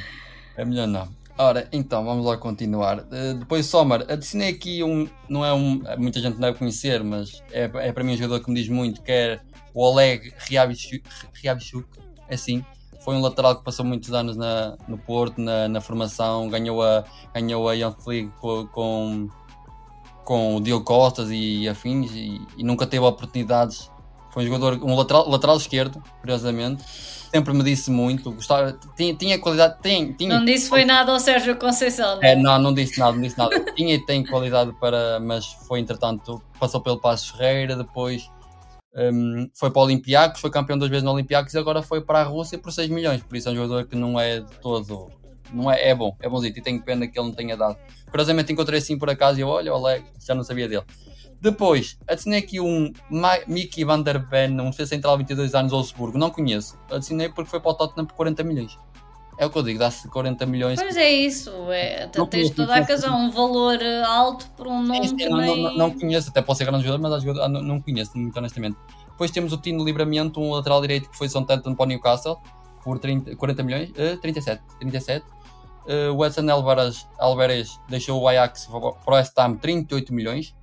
[0.57, 1.09] É melhor não.
[1.39, 3.07] Ora, então, vamos lá continuar.
[3.13, 5.09] Eh, depois, Sommer, adicionei aqui um.
[5.29, 5.81] Não é um.
[5.97, 8.69] Muita gente não deve conhecer, mas é, é para mim um jogador que me diz
[8.69, 9.41] muito, que é
[9.73, 10.35] o Oleg.
[10.37, 11.09] Ryabchuk,
[12.29, 12.65] é assim.
[13.01, 17.05] Foi um lateral que passou muitos anos na, no Porto, na, na formação, ganhou a,
[17.33, 19.29] ganhou a Young League com,
[20.25, 23.91] com, o Diogo Costas e afins e, e nunca teve oportunidades.
[24.31, 26.85] Foi um jogador, um lateral, lateral esquerdo, curiosamente.
[27.31, 31.21] Sempre me disse muito, gostava, tinha, tinha qualidade, tem, tinha, Não disse foi nada ao
[31.21, 32.37] Sérgio Conceição, não é, é?
[32.37, 33.61] não, não disse nada, não disse nada.
[33.77, 38.31] Tinha e tem qualidade para, mas foi entretanto, passou pelo Passos Ferreira, depois
[38.95, 42.21] hum, foi para o Olympiacos, foi campeão duas vezes no Olympiacos e agora foi para
[42.21, 43.23] a Rússia por 6 milhões.
[43.23, 45.11] Por isso é um jogador que não é de todo
[45.53, 47.77] não é, é bom, é bonzinho e tenho pena que ele não tenha dado.
[48.11, 50.85] Curiosamente encontrei assim por acaso e eu, olha, já não sabia dele.
[51.41, 56.19] Depois, adicionei aqui um Ma Mickey Van Der Ven, um defesa central 22 anos, Wolfsburgo,
[56.19, 56.77] não conheço.
[56.91, 58.77] Adicionei porque foi para o Tottenham por 40 milhões.
[59.39, 60.81] É o que eu digo, dá-se 40 milhões.
[60.81, 65.17] Pois é isso, é, tens toda a razão, um valor alto por um nome sim,
[65.17, 65.63] sim, também...
[65.63, 68.37] Não, não, não, conheço, até pode ser grande jogador, mas jogador, não, não conheço, muito
[68.37, 68.77] honestamente.
[69.07, 72.37] Depois temos o Tino Livramento, um lateral direito que foi Tanto para o Newcastle,
[72.83, 75.25] por 30, 40 milhões, uh, 37, 37.
[75.89, 80.55] Uh, o Edson Alvarez, Alvarez deixou o Ajax para o West Ham 38 milhões.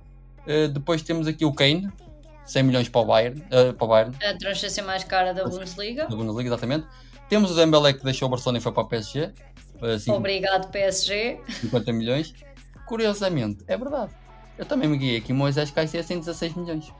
[0.46, 1.90] Uh, depois temos aqui o Kane,
[2.44, 3.40] 100 milhões para o Bayern.
[3.40, 4.16] Uh, para o Bayern.
[4.24, 6.06] A transferência mais cara da Bundesliga.
[6.06, 6.86] Da Bundesliga, exatamente.
[7.28, 9.32] Temos o Dembélé que deixou o Barcelona e foi para o PSG.
[9.82, 11.40] Assim, Obrigado, PSG.
[11.60, 12.34] 50 milhões.
[12.86, 14.12] Curiosamente, é verdade.
[14.56, 15.32] Eu também me guiei aqui.
[15.32, 16.92] Moisés Caicedo 116 milhões.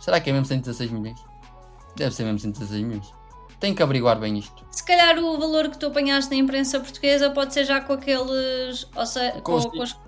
[0.00, 1.18] Será que é mesmo 116 milhões?
[1.96, 3.12] Deve ser mesmo 116 milhões.
[3.58, 4.66] Tem que averiguar bem isto.
[4.70, 8.86] Se calhar o valor que tu apanhaste na imprensa portuguesa pode ser já com aqueles.
[8.94, 10.00] Ou seja, com, com, os, com, os,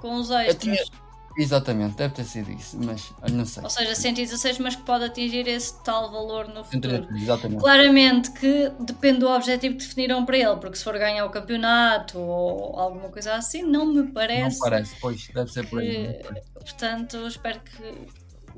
[0.00, 0.90] com os extras.
[1.38, 3.62] Exatamente, deve ter sido isso, mas não sei.
[3.62, 7.06] Ou seja, 116, mas que pode atingir esse tal valor no futuro.
[7.14, 7.60] Exatamente.
[7.60, 12.18] Claramente que depende do objetivo que definiram para ele, porque se for ganhar o campeonato
[12.18, 14.58] ou alguma coisa assim, não me parece.
[14.58, 16.22] Não parece, pois, deve ser por aí.
[16.54, 17.82] Portanto, espero que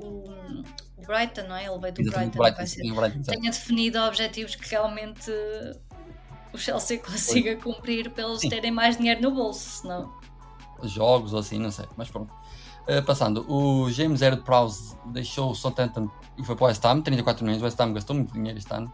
[0.01, 0.29] o,
[0.97, 1.65] o Brighton, não é?
[1.65, 5.31] Ele veio do Brighton, Brighton, sim, Brighton tenha definido objetivos que realmente
[6.53, 7.75] o Chelsea consiga pois.
[7.75, 8.49] cumprir para eles sim.
[8.49, 10.17] terem mais dinheiro no bolso, senão.
[10.83, 12.33] Jogos ou assim, não sei, mas pronto.
[12.89, 17.01] Uh, passando, o James Erd Prowse deixou o Southampton e foi para o West Ham,
[17.01, 17.61] 34 milhões.
[17.61, 18.91] O West Ham gastou muito dinheiro este ano.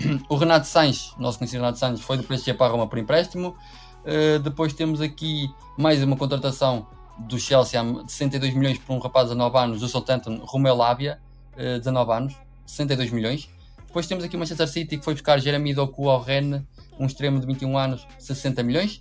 [0.28, 3.56] O Renato Sainz, nosso conhecido Renato Sainz, foi do PSG para a Roma por empréstimo.
[4.04, 9.28] Uh, depois temos aqui mais uma contratação do Chelsea de 62 milhões por um rapaz
[9.28, 11.20] de 19 anos, do Southampton, Romeu Lavia,
[11.54, 13.48] uh, 19 anos, 62 milhões.
[13.86, 16.62] Depois temos aqui o Manchester City que foi buscar Jeremy Doku ao Rennes,
[16.98, 19.00] um extremo de 21 anos, 60 milhões.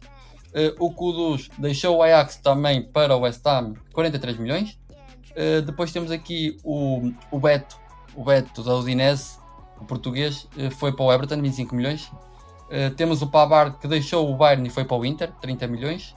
[0.55, 4.79] Uh, o Kudus deixou o Ajax também para o West Ham, 43 milhões.
[5.31, 7.77] Uh, depois temos aqui o, o Beto,
[8.15, 9.37] o Beto da Udinese,
[9.81, 12.09] o português, uh, foi para o Everton, 25 milhões.
[12.95, 16.15] temos o Pavard que deixou o Bayern e foi para o Inter, 30 milhões.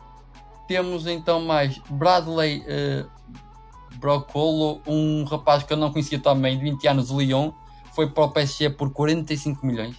[0.69, 2.63] Temos então mais Bradley
[3.97, 7.51] Brocolo, um rapaz que eu não conhecia também, de 20 anos, do Lyon,
[7.93, 9.97] foi para o PSG por 45 milhões.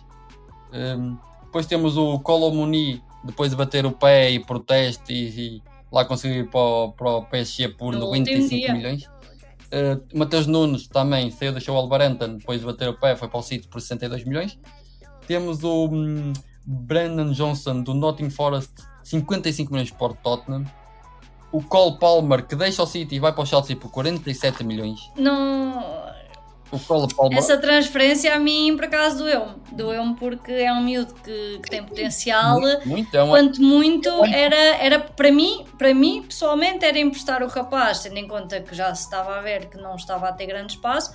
[1.43, 6.39] depois temos o Colomoni depois de bater o pé e protesto e, e lá conseguir
[6.39, 9.03] ir para o, para o PSG por no 95 milhões.
[9.69, 13.39] Uh, Mateus Nunes também saiu, deixou o Alvarenton depois de bater o pé, foi para
[13.39, 14.57] o City por 62 milhões.
[15.27, 16.33] Temos o um,
[16.65, 20.65] Brandon Johnson do Nottingham Forest, 55 milhões para o Tottenham.
[21.51, 24.99] O Cole Palmer que deixa o City e vai para o Chelsea por 47 milhões.
[25.15, 26.08] Não,
[26.71, 29.55] o Essa transferência a mim, por acaso, doeu-me.
[29.71, 32.59] Doeu-me porque é um miúdo que, que tem potencial.
[32.59, 33.37] Muito, muito, é uma...
[33.37, 38.27] Quanto muito, era, era para mim, para mim, pessoalmente, era emprestar o rapaz, tendo em
[38.27, 41.11] conta que já se estava a ver que não estava a ter grande espaço,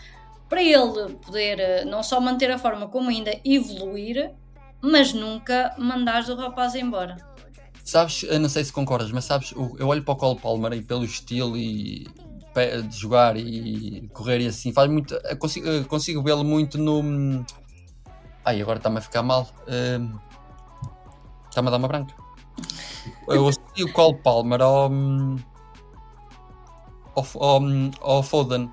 [0.49, 4.33] para ele poder eh, não só manter a forma, como ainda evoluir,
[4.81, 7.17] mas nunca mandar o rapaz embora.
[7.85, 10.83] Sabes, eu não sei se concordas, mas sabes, eu olho para o Cole Palmer e
[10.83, 12.07] pelo estilo e
[12.55, 15.17] de jogar e correr e assim, faz muito.
[15.39, 17.45] Consigo, consigo vê-lo muito no.
[18.45, 19.49] Ai, agora está-me a ficar mal.
[19.63, 20.19] Uh,
[21.49, 22.15] está-me a dar uma branca.
[23.29, 24.91] Eu assisti o Cole Palmer ao,
[27.15, 27.63] ao, ao,
[28.01, 28.71] ao Foden.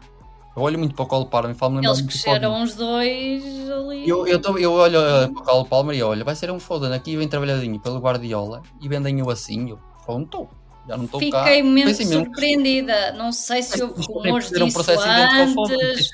[0.55, 4.07] Eu olho muito para o Cole Palmer e falo Eles cresceram os dois ali.
[4.07, 6.59] Eu, eu, tô, eu olho uh, para o Cole Palmer e olho, vai ser um
[6.59, 9.69] Foden aqui bem trabalhadinho pelo Guardiola e vendem-o assim.
[9.69, 10.49] Eu, pronto
[10.87, 11.43] já não estou Fiquei cá.
[11.45, 13.11] Fiquei mesmo surpreendida.
[13.13, 16.09] Não sei se houve rumores disso antes.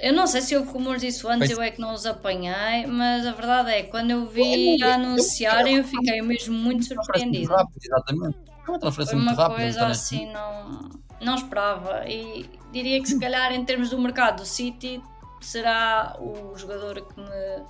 [0.00, 3.26] Eu não sei se houve rumores disso antes, eu é que não os apanhei, mas
[3.26, 7.66] a verdade é que quando eu vi a anunciarem, eu fiquei mesmo muito surpreendida.
[7.82, 8.38] exatamente.
[8.66, 9.60] É uma transferência Foi uma muito rápida.
[9.60, 10.88] coisa assim, não,
[11.20, 12.08] não esperava.
[12.08, 15.02] E diria que se calhar em termos do mercado do City
[15.40, 17.62] será o jogador que me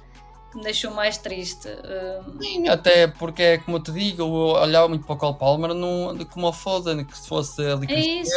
[0.51, 1.69] que me deixou mais triste.
[1.69, 2.43] Uh...
[2.43, 5.75] Sim, até porque é como eu te digo, eu olhava muito para o Cole Palmer
[5.75, 7.87] num, como a Foden, que se fosse ali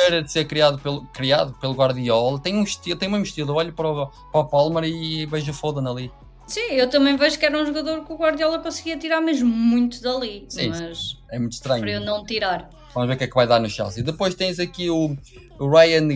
[0.10, 3.52] é de ser criado pelo, criado pelo Guardiola, tem um estilo, tem um mesmo estilo,
[3.52, 6.12] eu olho para o, para o Palmer e vejo a Foden ali.
[6.48, 10.02] Sim, eu também vejo que era um jogador que o Guardiola conseguia tirar mesmo muito
[10.02, 11.82] dali, sim, mas é muito estranho.
[11.82, 12.70] preferiu não tirar.
[12.94, 14.04] Vamos ver o que é que vai dar no Chelsea.
[14.04, 15.16] Depois tens aqui o,
[15.60, 16.08] o Ryan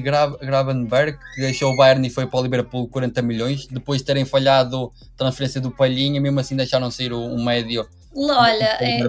[0.42, 3.68] Gravenberg, que deixou o Bayern e foi para o Liverpool 40 milhões.
[3.68, 7.88] Depois de terem falhado a transferência do Palhinha, mesmo assim deixaram sair um médio.
[8.18, 9.02] Olha, é,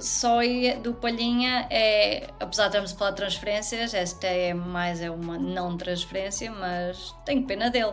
[0.00, 0.38] só
[0.82, 5.38] do Palhinha é, apesar de estarmos a falar de transferências, esta é mais é uma
[5.38, 7.92] não transferência, mas tenho pena dele.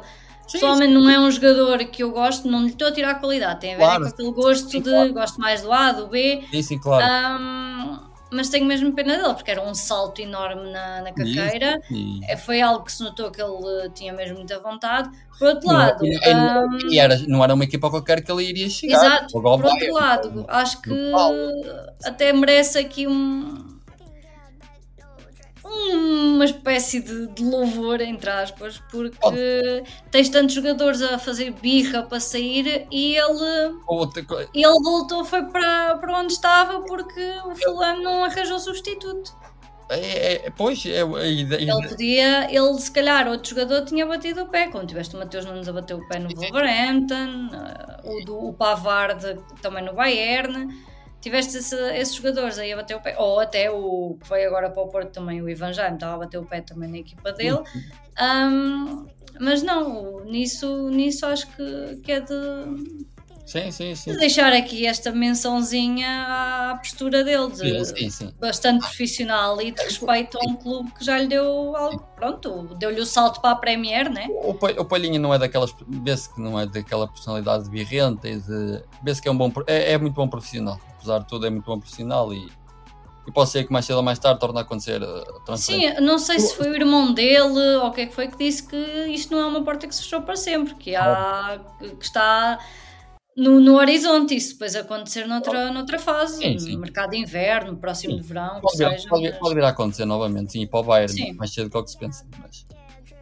[0.52, 3.60] Pessoalmente não é um jogador que eu gosto, não lhe estou a tirar a qualidade,
[3.60, 4.02] tem a ver Claro.
[4.02, 5.14] com aquele gosto Sim, de claro.
[5.14, 7.06] gosto mais do A, do B, Sim, sim, claro.
[7.06, 11.80] Ahm, mas tenho mesmo pena dele, porque era um salto enorme na, na carreira.
[12.46, 15.10] Foi algo que se notou que ele eh, tinha mesmo muita vontade.
[15.38, 18.70] Por outro lado, e- ahm, e era, não era uma equipa qualquer que ele iria
[18.70, 18.96] chegar.
[18.98, 20.90] exato, por outro lado, acho que
[22.04, 23.79] até merece aqui um
[25.70, 32.20] uma espécie de, de louvor, entre aspas, porque tens tantos jogadores a fazer birra para
[32.20, 33.76] sair e ele
[34.54, 39.40] ele voltou foi para, para onde estava porque o fulano não arranjou substituto.
[39.90, 41.72] É, é, pois, é, a ideia.
[41.72, 45.46] Ele podia, ele se calhar outro jogador tinha batido o pé, como tiveste o Mateus
[45.46, 50.68] Nunes a bater o pé no Wolverhampton, eh, o, do, o Pavard também no Bayern,
[51.22, 54.70] tiveste esse- esses jogadores aí a bater o pé, ou até o que foi agora
[54.70, 57.32] para o Porto também, o Ivan Jaime, estava a bater o pé também na equipa
[57.34, 57.60] dele.
[58.18, 59.06] Ahm,
[59.40, 62.34] mas não, nisso, nisso acho que, que é de,
[63.50, 64.16] Sim, sim, de sim.
[64.16, 66.08] deixar aqui esta mençãozinha
[66.70, 71.04] à postura dele, de, Sim, sim, bastante profissional e de respeito a um clube que
[71.04, 74.28] já lhe deu algo, pronto, deu-lhe o salto para a Premier, né?
[74.30, 75.74] O, o Palhinha não é daquelas.
[75.88, 78.84] Vê-se que não é daquela personalidade birrenta e de.
[79.02, 79.52] Vê-se que é um bom.
[79.66, 80.80] É, é muito bom profissional.
[80.98, 82.48] Apesar de tudo, é muito bom profissional e.
[83.28, 85.58] E pode ser que mais cedo ou mais tarde torne a acontecer a.
[85.58, 88.38] Sim, não sei se foi o irmão dele ou o que é que foi que
[88.38, 92.06] disse que isto não é uma porta que se fechou para sempre, que há que
[92.06, 92.60] está
[93.38, 96.74] no, no horizonte, isso depois acontecer noutra, noutra fase, Sim, sim.
[96.74, 98.22] no mercado de inverno, próximo Sim.
[98.22, 99.10] de verão, que Pode vir, seja.
[99.10, 101.34] pode mas- pode vir a acontecer novamente, sim, para o Bayern, Sim.
[101.34, 102.26] mais cedo do que se pensa.
[102.42, 102.66] Mas,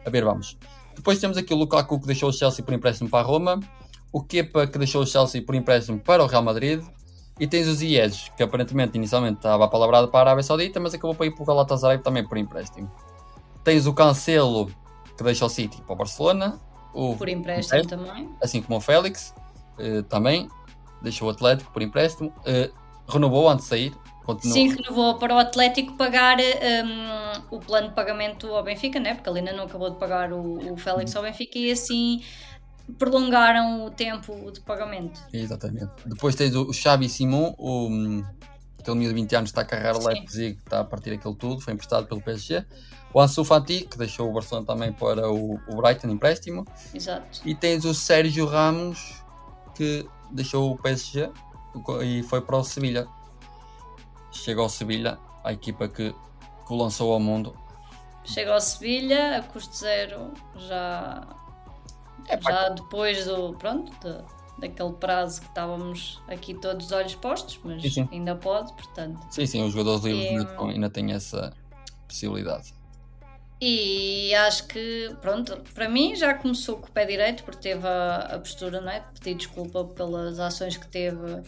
[0.04, 0.56] a ver, vamos.
[0.96, 3.60] Depois temos aqui o Lukaku que deixou o Chelsea por empréstimo para a Roma,
[4.12, 6.82] o Kepa que deixou o Chelsea por empréstimo para o Real Madrid,
[7.38, 11.14] e tens o Ziyech, que aparentemente inicialmente estava apalavrado para a Arábia Saudita, mas acabou
[11.14, 12.90] para ir para o Galatasaray também por empréstimo.
[13.62, 14.66] Tens o Cancelo
[15.16, 16.58] que deixa o City para o Barcelona,
[16.92, 18.28] o, por empréstimo também.
[18.42, 19.32] assim como o Félix,
[19.78, 20.48] eh, também
[21.02, 22.70] deixou o Atlético por empréstimo, eh,
[23.08, 23.94] renovou antes de sair.
[24.24, 29.14] Continua, Sim, renovou para o Atlético pagar hum, o plano de pagamento ao Benfica, né?
[29.14, 32.22] porque ele ainda não acabou de pagar o, o Félix ao Benfica e assim
[32.98, 35.20] prolongaram o tempo de pagamento.
[35.32, 35.90] Exatamente.
[36.06, 37.88] Depois tens o Xavi Simon, o,
[38.78, 40.06] aquele miúdo de 20 anos está a carregar o.
[40.06, 42.64] Leipzig, está a partir aquilo tudo, foi emprestado pelo PSG.
[43.12, 46.64] O Ansu Fati, que deixou o Barcelona também para o, o Brighton empréstimo.
[46.94, 47.40] Exato.
[47.44, 49.22] E tens o Sérgio Ramos,
[49.78, 51.30] que deixou o PSG
[52.04, 53.06] e foi para o Sevilha.
[54.32, 57.56] Chega ao Sevilha, a equipa que, que o lançou ao mundo.
[58.24, 61.26] Chega ao Sevilha, a custo zero, já,
[62.26, 63.54] É já depois do.
[63.54, 68.08] Pronto, de- daquele prazo que estávamos aqui todos de olhos postos, mas Sim, sim.
[68.10, 69.24] ainda pode, portanto.
[69.30, 71.54] Sim, sim, os jogadores livres E, ainda têm essa
[72.08, 72.74] possibilidade.
[73.60, 78.16] E acho que, pronto, para mim já começou com o pé direito, porque teve a,
[78.34, 79.00] a postura, não é?
[79.00, 81.42] De pedir desculpa pelas ações que teve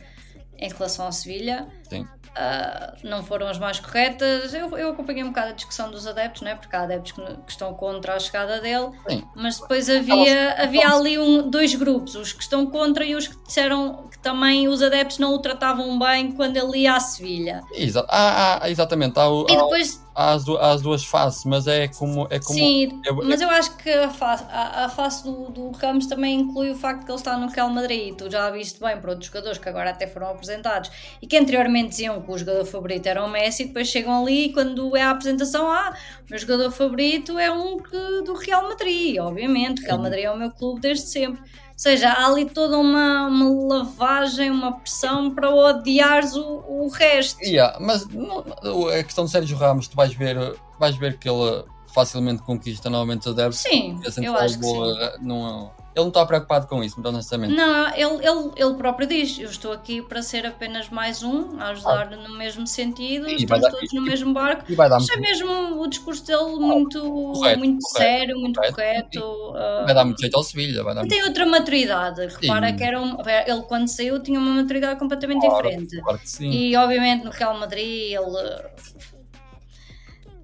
[0.58, 1.68] em relação ao Sevilha.
[1.90, 2.06] Sim.
[2.36, 4.54] Ah, não foram as mais corretas.
[4.54, 6.54] Eu, eu acompanhei um bocado a discussão dos adeptos, não é?
[6.54, 9.24] Porque há adeptos que, que estão contra a chegada dele, Sim.
[9.34, 13.36] mas depois havia, havia ali um, dois grupos, os que estão contra e os que
[13.44, 17.62] disseram que também os adeptos não o tratavam bem quando ele ia à Sevilha.
[17.74, 21.66] Exa ah, ah, exatamente, há, o- E depois há as, há as duas faces, mas
[21.66, 22.26] é como.
[22.30, 25.70] É como Sim, eu- mas eu acho que a face, a, a face do, do
[25.72, 28.14] Ramos também inclui o facto que ele está no Real Madrid.
[28.14, 31.79] Tu já viste bem para outros jogadores que agora até foram apresentados e que anteriormente
[31.86, 35.10] diziam que o jogador favorito era o Messi, depois chegam ali e quando é a
[35.10, 35.94] apresentação, ah,
[36.26, 39.82] o meu jogador favorito é um que, do Real Madrid, obviamente.
[39.82, 40.02] O Real Sim.
[40.02, 41.40] Madrid é o meu clube desde sempre.
[41.40, 47.40] Ou seja, há ali toda uma, uma lavagem, uma pressão para odiares o, o resto.
[47.42, 48.44] Yeah, mas não-
[48.88, 50.36] a questão de Sérgio Ramos, tu vais ver,
[50.78, 51.64] vais ver que ele
[51.94, 53.60] facilmente conquista novamente os adeptos.
[53.60, 54.72] Sim, É eu acho que sim.
[54.72, 57.52] boa, não, ele não está preocupado com isso, muito honestamente.
[57.54, 61.70] Não, ele, ele, ele próprio diz: Eu estou aqui para ser apenas mais um, a
[61.70, 64.64] ajudar no mesmo sentido, Sim, estamos dar- todos no mesmo barco.
[64.68, 68.74] E dar, Achei mesmo o discurso dele muito, correto, muito correto, sério, muito correto.
[69.20, 69.52] correto.
[69.56, 70.84] ah, vai dar muito jeito ao Sevilha.
[70.84, 72.20] Vai dar e muito tem outra maturidade.
[72.40, 72.76] Repara Sim.
[72.76, 76.00] que era um, ele, quando saiu, tinha uma maturidade completamente Claro, diferente.
[76.02, 76.50] claro que sim.
[76.50, 78.70] E obviamente no Real Madrid ele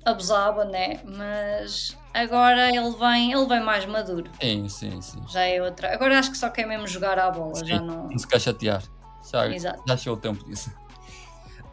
[0.04, 1.00] abusava, né?
[1.04, 4.30] Mas agora ele vem, ele vem mais maduro.
[4.40, 5.22] Sim, sim, sim.
[5.28, 5.92] Já é outra.
[5.94, 8.08] Agora acho que só quer mesmo jogar à bola, já Sim, não.
[8.08, 8.82] Não se quer chatear.
[9.30, 9.82] Já, Exato.
[9.86, 10.70] já chegou o tempo disso.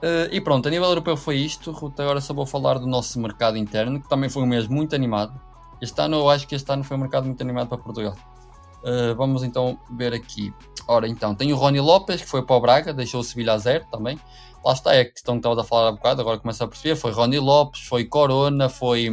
[0.02, 1.72] Eh, e pronto, a nível europeu foi isto.
[1.72, 4.94] Ruth, agora só vou falar do nosso mercado interno, que também foi um mês muito
[4.94, 5.40] animado.
[5.82, 8.16] Este ano, eu acho que este ano foi um mercado muito animado para Portugal.
[8.86, 10.54] Eh, vamos então ver aqui.
[10.88, 13.58] Ora, então, tem o Rony Lopes, que foi para o Braga, deixou o Sevilha a
[13.58, 14.20] zero também.
[14.66, 16.96] Lá está, é a questão que estavas a falar há bocado, agora começa a perceber.
[16.96, 19.10] Foi Rony Lopes, foi Corona, foi.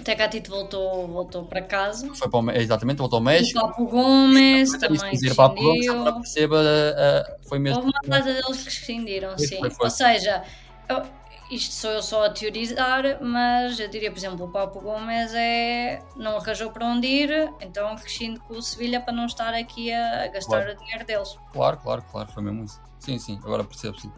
[0.00, 2.12] Até Catito voltou, voltou para casa.
[2.14, 3.60] Foi para o, exatamente, voltou ao O México.
[3.60, 5.34] Papo Gomes Também para a Gomes, rescindiu.
[5.34, 7.78] só para perceba, eh, foi mesmo.
[7.82, 9.58] Houve uma data deles que rescindiram, sim.
[9.58, 9.84] foi, foi.
[9.86, 10.42] Ou seja,
[10.88, 11.02] eu-
[11.50, 16.00] isto sou eu só a teorizar, mas eu diria, por exemplo, o Papo Gomes é,
[16.16, 20.24] não arranjou para onde ir, então rescinde com o Sevilha para não estar aqui a,
[20.24, 20.72] a gastar Claro.
[20.72, 21.36] o dinheiro deles.
[21.52, 22.80] Claro, claro, claro, foi mesmo isso.
[23.00, 24.12] Sim, sim, agora percebo, sim.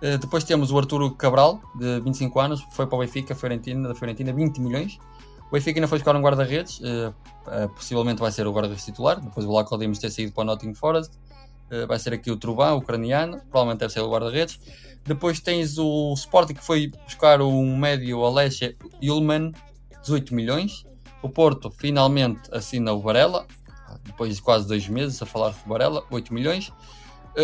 [0.00, 3.94] Eh, depois temos o Arturo Cabral, de 25 anos, foi para o Benfica, Fiorentina, da
[3.94, 4.98] Fiorentina, 20 milhões.
[5.52, 7.12] O Benfica ainda foi buscar um guarda-redes, eh,
[7.48, 10.44] eh, possivelmente vai ser o guarda-redes titular, depois o Laco Dimos ter saído para o
[10.46, 11.12] Nottingham Forest.
[11.70, 14.58] Eh, vai ser aqui o Truban, o ucraniano, provavelmente deve ser o guarda-redes.
[15.04, 19.52] Depois tens o Sporting que foi buscar um médio Alessia Ullman,
[20.00, 20.86] 18 milhões.
[21.20, 23.46] O Porto finalmente assina o Varela,
[24.04, 26.72] depois de quase dois meses a falar do Varela, 8 milhões.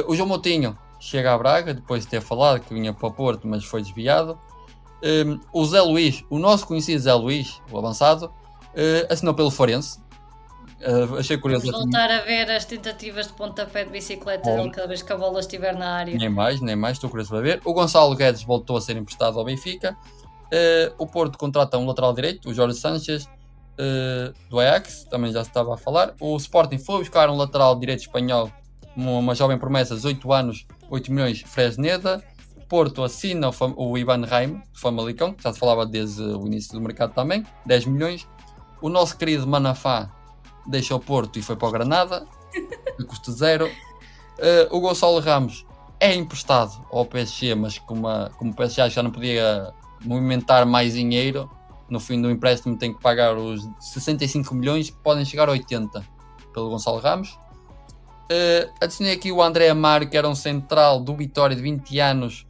[0.06, 3.46] O João Moutinho chega a Braga, depois de ter falado que vinha para o Porto,
[3.46, 4.40] mas foi desviado.
[5.02, 8.32] Um, o Zé Luís, o nosso conhecido Zé Luís, o avançado,
[8.74, 10.00] eh, assinou pelo Forense.
[10.80, 11.66] Eh, achei curioso.
[11.66, 14.70] Vamos voltar a ver as tentativas de pontapé de bicicleta Bom.
[14.70, 16.16] cada vez que a bola estiver na área.
[16.16, 17.60] Nem mais, nem mais, estou curioso para ver.
[17.64, 19.96] O Gonçalo Guedes voltou a ser emprestado ao Benfica.
[20.52, 23.28] Eh, o Porto contrata um lateral direito, o Jorge Sanchez,
[24.50, 26.14] do Ajax, também já se estava a falar.
[26.20, 28.50] O Sporting foi buscar um lateral direito espanhol,
[28.96, 32.22] uma, uma jovem promessa, 18 anos, 8 milhões, Fresneda.
[32.68, 36.72] Porto assina o, o Ivan Raim, do Famalicão, que já se falava desde o início
[36.72, 38.28] do mercado também, 10 milhões.
[38.80, 40.10] O nosso querido Manafá
[40.66, 42.26] deixa o Porto e foi para o Granada,
[43.00, 43.70] a custo zero.
[44.38, 45.66] Eh, o Gonçalo Ramos
[45.98, 49.72] é emprestado ao PSG, mas como, a- como o PSG já não podia
[50.04, 51.50] movimentar mais dinheiro,
[51.88, 56.04] no fim do empréstimo tem que pagar os 65 milhões, podem chegar a 80
[56.52, 57.36] pelo Gonçalo Ramos.
[58.30, 62.46] Eh, adicionei aqui o André Amaro, que era um central do Vitória de 20 anos,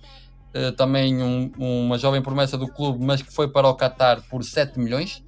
[0.55, 4.43] eh, também um- uma jovem promessa do clube, mas que foi para o Qatar por
[4.45, 5.23] 7 milhões.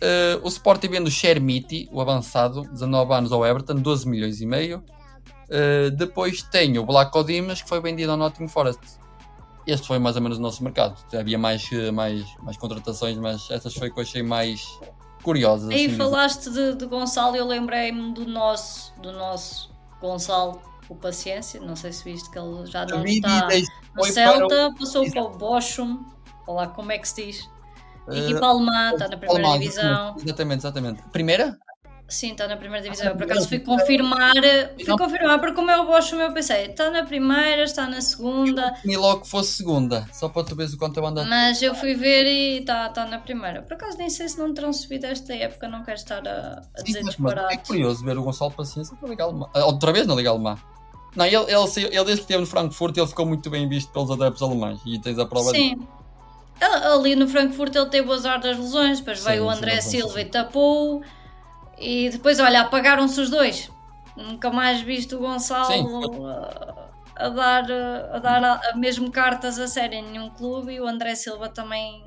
[0.00, 4.46] Eh, o Sporting vende o Shermiti, o avançado, 19 anos ao Everton, 12 milhões e
[4.46, 4.82] meio.
[5.48, 8.80] Uh, depois tem o Black Odimas que foi vendido ao Nottingham Forest.
[9.64, 10.96] Este foi mais ou menos o nosso mercado.
[11.16, 14.66] Havia mais, mais, mais contratações, mas essas foi que eu achei mais
[15.22, 15.70] curiosas.
[15.70, 21.60] Aí assim, falaste de, de Gonçalo eu lembrei-me do nosso, do nosso Gonçalo, o Paciência.
[21.60, 23.48] Não sei se viste que ele já não está
[23.94, 26.04] no Celta, passou para o Bochum.
[26.46, 27.50] Olá, como é que se diz?
[28.06, 30.16] o- Equipa alemã, está na primeira Alemão, divisão.
[30.16, 31.02] Exatamente, exatamente.
[31.10, 31.58] Primeira?
[32.08, 33.08] Sim, está na primeira divisão.
[33.08, 34.32] Ah, Eu, por acaso fui confirmar,
[34.76, 34.96] fui Não.
[34.96, 38.76] confirmar, porque como é o Bochum, eu pensei, está na primeira, está na segunda.
[38.84, 41.24] E logo que fosse segunda, só para tu veres o quanto eu ando.
[41.26, 43.62] Mas eu fui ver e está tá na primeira.
[43.62, 46.82] Por acaso nem sei se não terão subido esta época, não quero estar a, a
[46.82, 49.48] dizer Sim, mas é curioso ver o Gonçalo Paciência na Liga Alemã.
[49.52, 50.56] Ah, Outra vez na Liga Alemã.
[51.16, 53.90] Não, ele, ele, saiu- ele desde que esteve no Frankfurt ele ficou muito bem visto
[53.90, 54.78] pelos adeptos alemães.
[54.86, 55.50] E tens a prova.
[55.50, 55.72] Sim.
[56.60, 59.80] Ele- Ali no Frankfurt ele teve o azar das lesões, depois Sim, veio o André
[59.80, 60.20] sim, Silva sim.
[60.20, 61.02] e tapou.
[61.78, 63.70] E depois, olha, apagaram-se os dois.
[64.16, 66.26] Nunca mais viste o Gonçalo Sim.
[66.26, 70.72] a, a dar, a dar a, a mesmo cartas a sério em nenhum clube.
[70.72, 72.02] E o André Silva também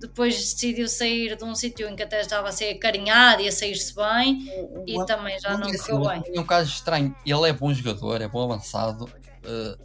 [0.00, 3.52] depois decidiu sair de um sítio em que até estava a ser acarinhado e a
[3.52, 4.38] sair-se bem.
[4.86, 6.22] E O- também já o não correu bem.
[6.22, 7.14] tem um caso estranho.
[7.26, 9.06] Ele é bom jogador, é bom avançado.
[9.44, 9.76] eh,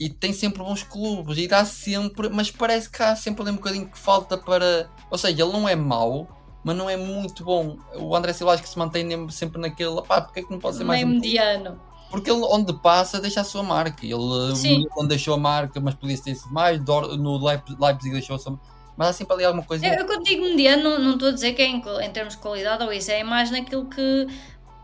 [0.00, 1.38] e tem sempre bons clubes.
[1.38, 2.28] E dá sempre.
[2.28, 4.90] Mas parece que há sempre ali um bocadinho que falta para.
[5.08, 6.26] Ou seja, ele não é mau,
[6.64, 7.76] mas não é muito bom.
[7.96, 10.00] O André Silva acho que se mantém sempre naquele.
[10.02, 11.80] Pá, porque é que não pode ser mais Meio um mediano.
[12.10, 14.04] Porque ele, onde passa, deixa a sua marca.
[14.06, 14.84] Ele, Sim.
[14.90, 16.80] quando deixou a marca, mas podia ter sido mais.
[16.80, 18.58] No Leip- Leipzig deixou a sua
[18.96, 19.84] Mas há sempre ali alguma coisa.
[19.86, 22.40] Eu, eu quando digo mediano, não, estou a dizer que é em, em termos de
[22.40, 24.28] qualidade ou isso, é mais naquilo que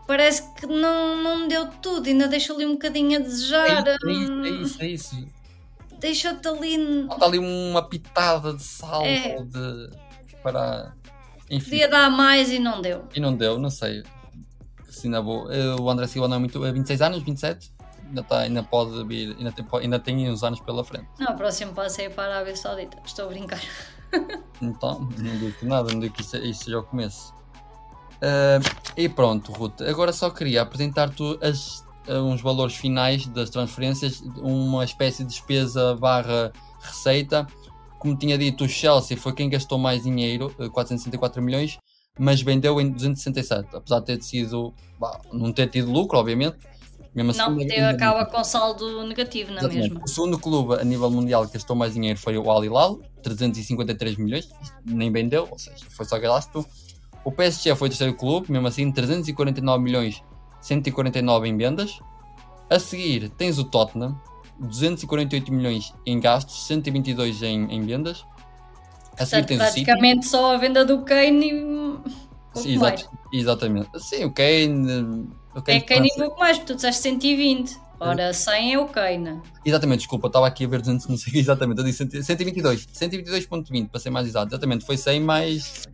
[0.05, 3.87] parece que não, não me deu tudo, ainda deixou ali um bocadinho a É desejar.
[3.87, 5.27] é isso, hum, é isso, é isso.
[5.99, 7.05] Deixou-te ali.
[7.07, 9.41] Falta ali uma pitada de sal É.
[9.41, 9.89] de,
[10.43, 10.93] para.
[11.51, 11.69] Enfim.
[11.69, 13.03] Podia dar mais e não deu.
[13.13, 14.03] E não deu, não sei.
[14.89, 15.47] Se ainda vou.
[15.79, 16.63] O André Silva não é muito.
[16.65, 17.71] É 26 anos, 27?
[18.07, 19.35] Ainda, tá, ainda pode vir.
[19.37, 21.07] Ainda tem, ainda tem uns anos pela frente.
[21.19, 22.97] Não, o próximo passo é para a Arábia Saudita.
[23.05, 23.61] Estou a brincar.
[24.61, 27.33] Então, não digo nada, não digo que isso, isso seja o começo.
[28.21, 28.59] Ah,
[28.97, 29.81] e pronto, Ruth.
[29.81, 36.51] Agora só queria apresentar-te as- uns valores finais das transferências, uma espécie de despesa barra
[36.81, 37.47] receita.
[38.01, 41.77] Como tinha dito, o Chelsea foi quem gastou mais dinheiro, eh, 464 milhões,
[42.17, 46.57] mas vendeu em 267, apesar de ter sido, bah, não ter tido lucro, obviamente.
[47.13, 49.89] Mesmo não, assim, teve, acaba com saldo negativo na Exatamente.
[49.89, 50.01] mesma.
[50.03, 54.17] O segundo clube a nível mundial que gastou mais dinheiro foi o Al Hilal, 353
[54.17, 54.49] milhões,
[54.83, 56.65] nem vendeu, ou seja, foi só gasto.
[57.23, 60.23] O PSG foi o terceiro clube, mesmo assim, 349 milhões,
[60.59, 61.99] 149 em vendas.
[62.67, 64.19] A seguir tens o Tottenham,
[64.61, 68.25] 248 milhões em gastos, 122 em, em vendas.
[69.19, 73.89] A seguir Portanto, praticamente só a venda do Kane e Sim, exato- exatamente.
[73.99, 75.27] Sim, o Kane.
[75.53, 77.77] O É Kane Kane e pouco mais, porque tu disseste 120.
[77.99, 79.41] Ora, 100 é o Kane.
[79.63, 83.89] Exatamente, desculpa, estava aqui a ver 200, não sei exatamente, eu disse 100 122, 122.20
[83.89, 85.87] para ser mais exato, exatamente, foi 100 mais.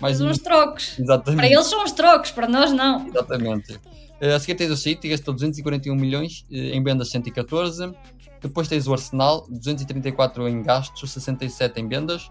[0.00, 0.90] Mais uns trocos.
[0.94, 3.06] Para Exatamente, eles são os trocos, para nós não.
[3.08, 3.78] exatamente.
[4.20, 7.92] Eh, A seguir tens o City, gastou 241 milhões, eh, em vendas 114.
[8.40, 12.30] Depois tens o Arsenal, 234 em gastos, 67 em vendas.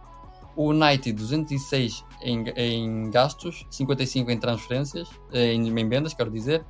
[0.55, 6.65] O United, 206 em, em gastos, 55 em transferências, eh, em, em vendas, quero dizer.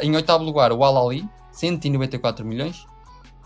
[0.00, 2.86] Em oitavo lugar, o Al-Ali, 194 milhões.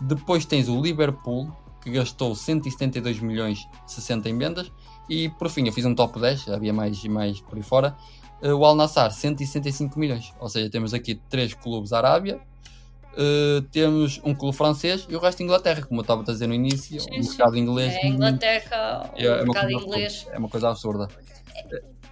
[0.01, 4.71] Depois tens o Liverpool, que gastou 172 milhões 60 em vendas.
[5.09, 7.95] E por fim, eu fiz um top 10, havia mais, mais por aí fora.
[8.43, 10.33] Eh, o Al Nassr, 165 milhões.
[10.39, 12.39] Ou seja, temos aqui três clubes Arábia,
[13.17, 16.47] eh, temos um clube francês e o resto de Inglaterra, como eu estava a dizer
[16.47, 16.99] no início.
[16.99, 17.29] Sim, o sim.
[17.29, 20.13] mercado inglês É a Inglaterra, o é- é uma mercado inglês.
[20.13, 21.07] absurda, é uma coisa absurda.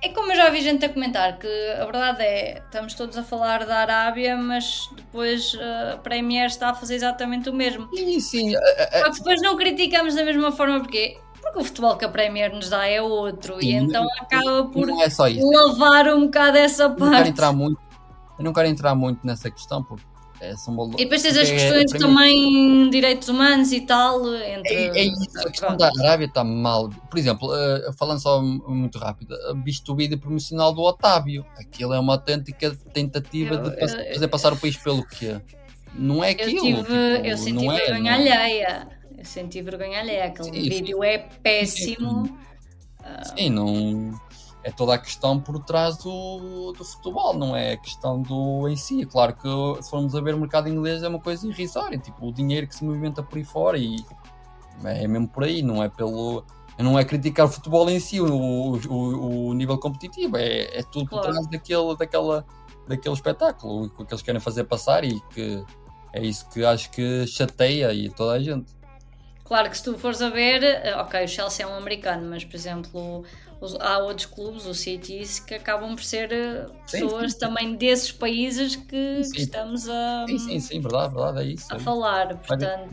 [0.04, 1.48] É como eu já vi gente a comentar, que
[1.80, 6.70] a verdade é, estamos todos a falar da Arábia, mas depois eh, a Premier está
[6.70, 7.88] a fazer exatamente o mesmo.
[7.96, 8.56] Sim, sim.
[8.56, 8.60] eh,
[8.94, 12.10] eh, Só que depois não criticamos da mesma forma, porque Porque o futebol que a
[12.10, 15.46] Premier nos dá é outro, e Sim, então acaba por Não é só isso.
[15.50, 17.30] lavar um bocado essa Eu não quero parte.
[17.30, 17.80] entrar muito,
[18.40, 20.04] eu não quero entrar muito nessa questão porque
[20.40, 20.96] é, são valores.
[21.00, 24.74] E depois tens as é- questões mim- também direitos humanos e tal, entre...
[24.74, 26.90] É, é isso, a questão da Arábia está mal.
[27.10, 31.94] Por exemplo, eh, falando só muito rápido, eh, visto o vídeo promocional do Otávio, aquilo
[31.94, 35.40] é uma autêntica tentativa Eu- de pass- eu- fazer passar o país pelo quê?
[35.94, 36.62] Não é Eu, aquilo.
[36.62, 36.94] tive, tipo,
[37.28, 38.88] eu senti não é, vergonha não- alheia.
[39.22, 40.26] Eu senti vergonha alheia.
[40.26, 40.70] Aquele Sim, sim.
[40.70, 42.38] vídeo é péssimo.
[43.38, 44.20] Sim, não.
[44.64, 48.76] É toda a questão por trás do, do futebol, não é a questão do em
[48.76, 49.04] si.
[49.04, 52.28] É Claro que se formos a ver o mercado inglês é uma coisa irrisória, tipo
[52.28, 53.96] o dinheiro que se movimenta por aí fora e
[54.84, 56.44] é mesmo por aí, não é pelo.
[56.78, 61.06] Não é criticar o futebol em si, o, o, o nível competitivo, é, é tudo
[61.08, 61.34] por Claro.
[61.34, 62.46] trás daquele, daquela,
[62.88, 65.64] daquele espetáculo o que eles querem fazer passar e que
[66.14, 68.74] é isso que acho que chateia e toda a gente.
[69.52, 72.46] Claro que se tu fores a ver, eh, ok, o Chelsea é um americano, mas
[72.46, 73.26] por exemplo,
[73.60, 77.40] os- há outros clubes, o Cities, que acabam por ser eh, Sim, pessoas sim.
[77.40, 79.32] também desses países que, Sim.
[79.34, 81.68] que estamos a, Sim, sim, sim, verdade, verdade, é isso.
[81.70, 81.84] a é isso.
[81.84, 82.28] falar.
[82.48, 82.90] Vai de, Portanto,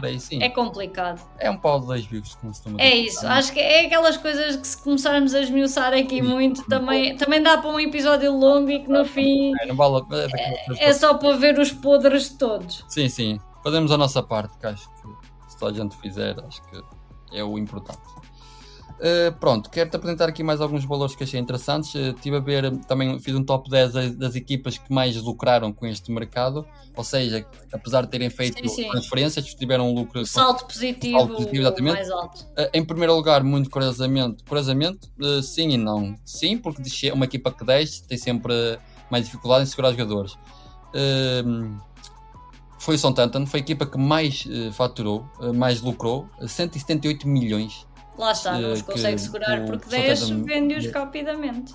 [0.00, 0.42] vai aí, sim.
[0.42, 1.22] é complicado.
[1.38, 4.56] É um pau de dois bicos, como se É isso, acho que é aquelas coisas
[4.56, 6.22] que se começarmos a esmiuçar aqui Sim.
[6.22, 10.04] muito, também, também dá para um episódio longo e que no fim É, não vale.
[10.10, 12.84] É é que- só para ver os podres de todos.
[12.88, 13.40] Sim, sim.
[13.62, 15.19] Fazemos a nossa parte, que acho que
[15.60, 16.82] toda a gente fizer, acho que
[17.32, 18.00] é o importante.
[19.00, 21.94] Uh, pronto, quero-te apresentar aqui mais alguns valores que achei interessantes.
[21.94, 25.86] Uh, a ver, também fiz um top 10 das, das equipas que mais lucraram com
[25.86, 28.90] este mercado, ou seja, apesar de terem feito Sim, sim.
[28.90, 30.26] transferências, tiveram um lucro.
[30.26, 31.94] Salto positivo, salto positivo, exatamente.
[31.94, 32.42] mais alto.
[32.42, 35.10] Uh, em primeiro lugar, muito curiosamente, curiosamente
[35.42, 36.14] sim e não.
[36.24, 36.82] Sim, porque
[37.12, 38.78] uma equipa que desce tem sempre
[39.10, 40.34] mais dificuldade em segurar jogadores.
[40.92, 41.80] Uh,
[42.80, 47.28] foi o Southampton, foi a equipa que mais uh, faturou, uh, mais lucrou, uh, 178
[47.28, 47.86] milhões.
[48.18, 51.74] Lá está, não os Eh, consegue segurar porque Southampton- 10 vende-os rapidamente.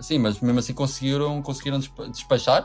[0.00, 2.64] Sim, mas mesmo assim conseguiram, conseguiram despa- despachar,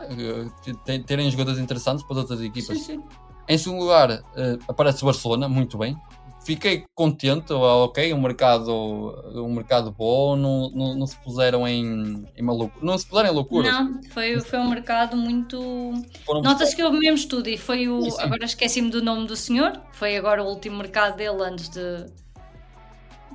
[0.84, 2.78] te- terem jogadores interessantes para as outras equipas.
[2.78, 3.02] Sim, sim.
[3.48, 4.22] Em segundo lugar,
[4.68, 5.96] aparece o Barcelona, muito bem.
[6.44, 8.72] Fiquei contente, ok, um mercado,
[9.34, 13.32] um mercado bom, não, não, não se puseram em, em maluco, não se puseram em
[13.32, 13.70] loucura.
[13.70, 15.58] Não, foi, foi um mercado muito.
[16.24, 18.02] Foram Nota-se que houve mesmo estudo e foi o.
[18.02, 18.20] Sim, sim.
[18.20, 22.06] Agora esqueci-me do nome do senhor, foi agora o último mercado dele antes de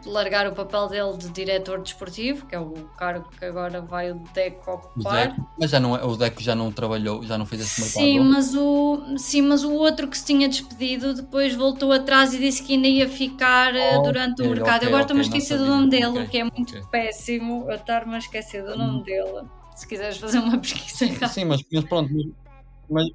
[0.05, 4.15] largar o papel dele de diretor desportivo, que é o cargo que agora vai o
[4.33, 5.27] Deco o ocupar.
[5.29, 8.03] Deco, mas já não, é- o Deco já não trabalhou, já não fez esse mercado.
[8.03, 12.39] Sim mas, o, sim, mas o outro que se tinha despedido depois voltou atrás e
[12.39, 14.77] disse que ainda ia ficar Ok, durante o mercado.
[14.77, 18.15] ok, Agora estou-me a esquecer do nome dele, o que é muito péssimo eu estar-me
[18.15, 18.77] a esquecer do Hum.
[18.77, 19.47] nome dele.
[19.75, 21.27] Se quiseres fazer uma pesquisa.
[21.27, 22.25] Sim, mas, mas pronto, mas,
[22.89, 23.07] mas,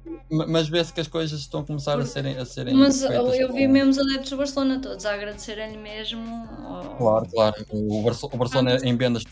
[0.47, 3.67] mas vê-se que as coisas estão a começar a serem, a serem Mas eu vi
[3.67, 6.23] mesmo os adeptos do Barcelona todos a agradecerem-lhe mesmo.
[6.67, 6.95] oh.
[6.97, 7.65] Claro, claro.
[7.69, 9.23] O, Barce- o Barcelona em vendas.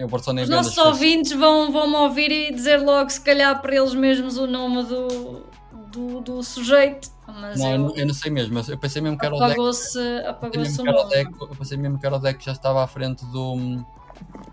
[0.00, 0.66] O Barcelona em Os vendas.
[0.66, 4.36] nossos fez- ouvintes vão, vão me ouvir e dizer logo, se calhar, para eles mesmos
[4.38, 5.46] o nome do,
[5.92, 7.10] do, do sujeito.
[7.28, 9.34] Mas Não, eu, eu, não- eu não sei mesmo, mas eu pensei mesmo que era
[9.34, 9.50] o Deco.
[9.52, 11.14] apagou-se Eu apagou pensei o mesmo que era o nome.
[11.14, 13.56] Deco- eu pensei mesmo que era o Deco que já estava à frente do,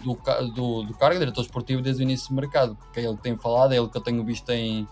[0.04, 0.18] do,
[0.54, 3.24] do, do cargo de diretor esportivo desde o início do mercado, porque é ele que
[3.24, 4.88] tem falado, é ele que eu tenho visto em.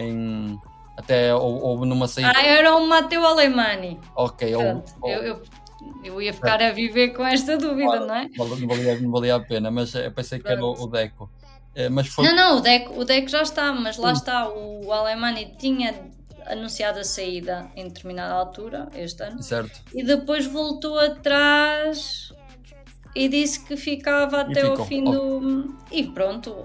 [0.00, 0.58] Em
[0.96, 2.32] até hou- houve numa saída.
[2.34, 4.00] Ah, era o Mateu Alemani.
[4.14, 5.42] ok, houve- Pronto, eu, eu,
[6.04, 8.28] eu ia ficar a viver com esta dúvida, não é?
[8.36, 11.30] Não valia, não valia a pena, mas eu pensei que era o, o Deco.
[11.74, 12.24] Eh, Mas foi.
[12.24, 14.20] Não, não, o Deco, o Deco já está, mas lá Sim.
[14.22, 15.94] está, o Alemani tinha
[16.46, 19.82] anunciado a saída em determinada altura, este ano, Certo.
[19.94, 22.32] e depois voltou atrás
[23.14, 25.74] e disse que ficava até ao fim do.
[25.90, 26.64] E pronto,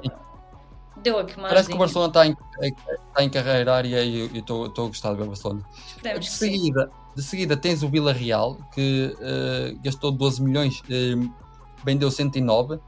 [1.02, 1.36] deu aqui.
[1.36, 5.12] Parece que o Barcelona está em, está em carreira área e eu estou a gostar
[5.12, 5.62] de ver o Barcelona.
[5.88, 6.38] Esperemos De sim.
[6.38, 11.16] seguida, de seguida tens o Villarreal, que eh, gastou 12 milhões, eh,
[11.84, 12.80] vendeu 109.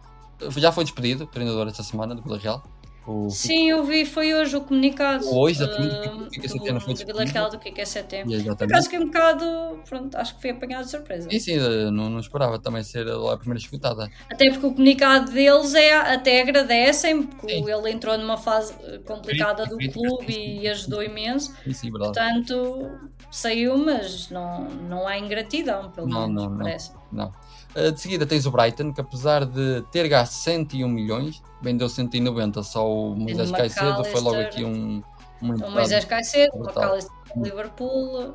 [0.57, 2.63] Já foi despedido, treinador esta semana do Villarreal.
[3.05, 5.25] O Sim, eu vi, foi hoje o comunicado.
[5.27, 8.23] Hoje, exatamente, do que é CT, não foi Vila do que é CT.
[8.27, 9.79] E Por acaso que é um bocado.
[9.87, 11.29] Pronto, acho que foi apanhado de surpresa.
[11.29, 14.09] Sim, sim, eh, não, não esperava também ser a primeira escutada.
[14.31, 17.69] Até porque o comunicado deles é até agradecem, porque Sim.
[17.69, 18.73] ele entrou numa fase
[19.05, 21.53] complicada do clube e ajudou imenso.
[21.65, 22.13] Sim, sim, verdade.
[22.13, 22.89] Portanto,
[23.29, 26.57] saiu, mas não, não há ingratidão, pelo Não, menos, não, não.
[26.57, 26.91] parece.
[27.11, 27.25] Não.
[27.27, 27.52] Eh,
[27.91, 32.61] de seguida tens o Brighton, que apesar de ter gasto 101 milhões, vendeu 190.
[32.63, 35.01] Só o Moisés Caicedo foi logo aqui um.
[35.41, 35.71] um O.
[35.71, 36.63] Moisés Caicedo, o.
[36.63, 38.33] McAllister do Liverpool,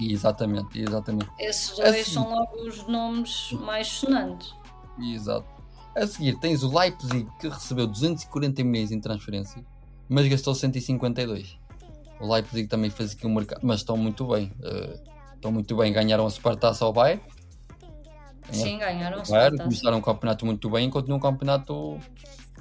[0.00, 1.28] Exatamente, exatamente.
[1.40, 2.12] esses dois Assim.
[2.12, 4.54] são logo os nomes mais sonantes.
[5.00, 5.46] Exato.
[5.96, 9.64] A seguir tens o Leipzig que recebeu 240 milhões em transferência,
[10.08, 11.58] mas gastou 152.
[12.20, 14.52] O Leipzig também fez aqui um mercado, mas estão muito bem.
[14.62, 15.00] eh,
[15.34, 17.22] estão muito bem, ganharam a Supertaça ao Bayern.
[18.52, 19.62] Sim, ganharam o Bayern, Supertaça.
[19.64, 21.98] começaram o campeonato muito bem, enquanto no campeonato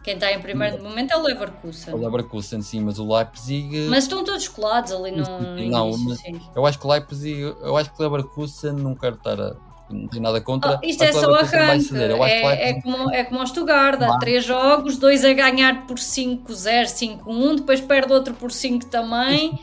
[0.04, 1.94] Quem está em primeiro momento é o Leverkusen.
[1.94, 5.24] o Leverkusen sim, mas o Leipzig Mas estão todos colados ali no,
[5.70, 6.40] Não, início, mas- sim.
[6.56, 9.56] eu acho que o Leipzig, eu acho que o Leverkusen não quero estar a,
[9.90, 10.80] não tenho nada contra.
[10.82, 11.94] Oh, isto é o só arranque.
[11.94, 14.20] o É, é, como, é como o Stuttgart, há Claro.
[14.20, 19.58] três jogos, dois a ganhar por 5-0, 5-1, depois perde outro por 5 também.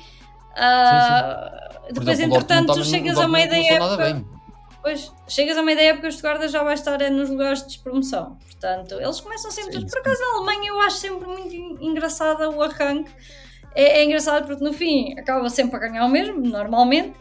[0.56, 1.50] Ah,
[1.88, 4.24] Por depois, exemplo, o Dortmund entretanto, também- chegas o a meio da época.
[4.84, 7.68] Pois, chegas a meio da época, o Stuttgart já vai estar é, nos lugares de
[7.68, 8.36] despromoção.
[8.44, 9.80] Portanto, eles começam sempre.
[9.80, 9.86] Sim.
[9.86, 13.10] Por acaso, a Alemanha eu acho sempre muito en- engraçada o arranque.
[13.74, 17.14] É, é engraçado porque no fim acaba sempre a ganhar o mesmo, normalmente.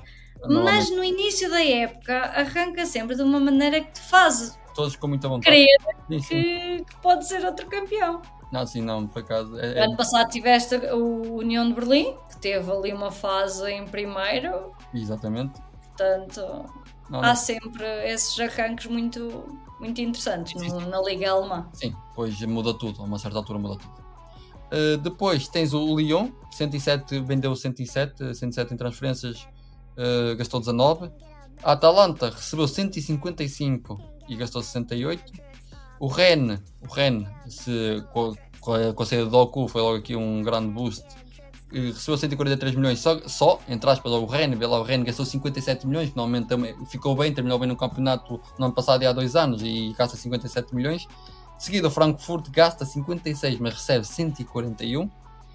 [0.46, 5.08] Mas no início da época arranca sempre de uma maneira que te faz Todos com
[5.08, 5.56] muita vontade.
[5.56, 5.78] crer
[6.10, 6.28] Sim, sim.
[6.28, 8.22] que, que pode ser outro campeão.
[8.52, 9.58] Não, sim, não, por acaso.
[9.58, 13.86] É, é- Ano passado tiveste o União de Berlim, que teve ali uma fase em
[13.88, 15.62] primeiro, exatamente.
[15.96, 16.66] portanto
[17.14, 19.46] Não, há sempre esses arranques muito,
[19.80, 21.70] muito interessantes no- na Liga Alemã.
[21.74, 24.04] Sim, depois muda tudo, a uma certa altura muda tudo.
[24.74, 29.48] Uh, depois tens o Lyon, 107, vendeu 107, 107 em transferências,
[29.96, 31.12] uh, gastou 19.
[31.64, 35.32] A Atalanta recebeu 155 e gastou 68.
[36.00, 40.42] O Rennes, o Rennes se, com, com a saída do Doku foi logo aqui um
[40.42, 41.06] grande boost.
[41.74, 45.88] Recebeu 143 milhões só, só entre aspas, o Rennes, vê lá, o Rennes gastou 57
[45.88, 49.12] milhões, que normalmente também ficou bem, terminou bem no campeonato no ano passado e há
[49.12, 51.08] dois anos e gasta 57 milhões.
[51.58, 55.10] De seguida, o Frankfurt gasta 56, mas recebe 141.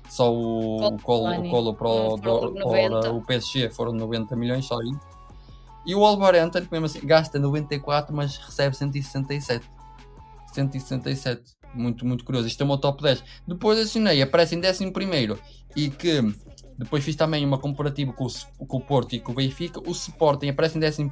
[0.09, 3.13] Só o Colo o colo para, o, foram para 90.
[3.13, 4.91] o PSG foram 90 milhões só aí.
[5.85, 9.71] E o Wolverhampton, que mesmo assim, gasta 94, mas recebe 167.
[10.53, 11.58] 167.
[11.75, 12.49] Muito, muito curioso.
[12.49, 13.23] Isto é o meu top 10.
[13.47, 14.93] Depois assinei, aparece em 11
[15.77, 16.23] e que
[16.79, 19.81] depois fiz também uma comparativa com o, com o Porto e com o Benfica.
[19.81, 21.11] O Sporting aparece em 11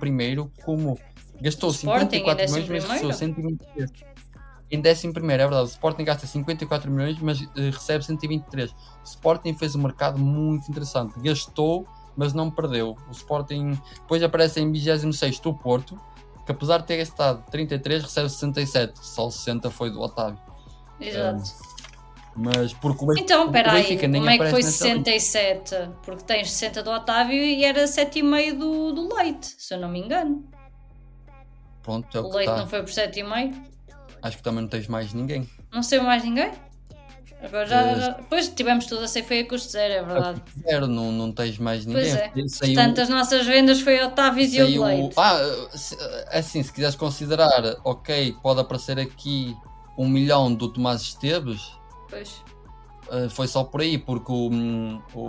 [0.65, 0.99] como
[1.41, 2.89] gastou Sporting em 54 milhões, mas 11º?
[2.89, 3.91] recebeu 123.
[4.71, 5.63] Em 11 é verdade.
[5.63, 8.71] O Sporting gasta 54 milhões, mas eh, recebe 123.
[8.71, 11.19] O Sporting fez um mercado muito interessante.
[11.21, 11.87] Gastou,
[12.17, 12.97] mas não perdeu.
[13.09, 16.01] O Sporting depois aparece em 26 o Porto,
[16.45, 19.05] que apesar de ter gastado 33, recebe 67.
[19.05, 20.39] Só 60 foi do Otávio.
[21.01, 21.43] Exato.
[22.39, 25.11] Mas porque o Benfica, Então, o espera aí, como é que foi aparece nessa lista.
[25.11, 25.91] 67?
[26.05, 30.01] Porque tens 60 do Otávio e era 7,5 do, do Leite, se eu não me
[30.01, 30.45] engano.
[31.83, 32.57] Pronto, é o O Leite está.
[32.61, 33.55] não foi por 7,5?
[34.23, 35.49] Acho que também não tens mais ninguém.
[35.73, 36.51] Não sei mais ninguém?
[37.43, 40.43] Agora já, já- Depois tivemos tudo a ser feio a custo zero, é verdade.
[40.63, 42.03] Zero, não, não tens mais ninguém.
[42.03, 42.49] Pois é.
[42.49, 45.15] Saiu- Portanto, as nossas vendas foi Otávio e Saiu- Leite.
[45.17, 45.39] Ah,
[45.75, 45.97] se-
[46.31, 49.55] assim, se quiseres considerar, ok, pode aparecer aqui
[49.99, 51.73] um milhão do Tomás Esteves,
[52.09, 52.43] Pois.
[53.11, 54.51] eh, foi só por aí, porque o,
[55.15, 55.21] o,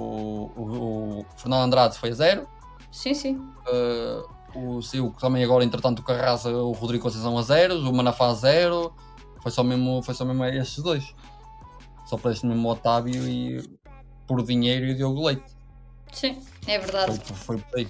[0.56, 2.48] o- o Fernando Andrade foi a zero,
[2.92, 3.42] Sim, sim.
[3.68, 4.24] eh,
[4.56, 8.34] o saiu também agora, entretanto, o Carrasa, o Rodrigo Conceição a zero, o Manafá a
[8.34, 8.94] zero,
[9.42, 11.14] foi só mesmo, foi só mesmo estes dois.
[12.06, 13.62] Só para este mesmo Otávio e
[14.26, 15.44] por dinheiro e o Diogo Leite.
[16.12, 17.20] Sim, é verdade.
[17.26, 17.88] Foi, foi por aí.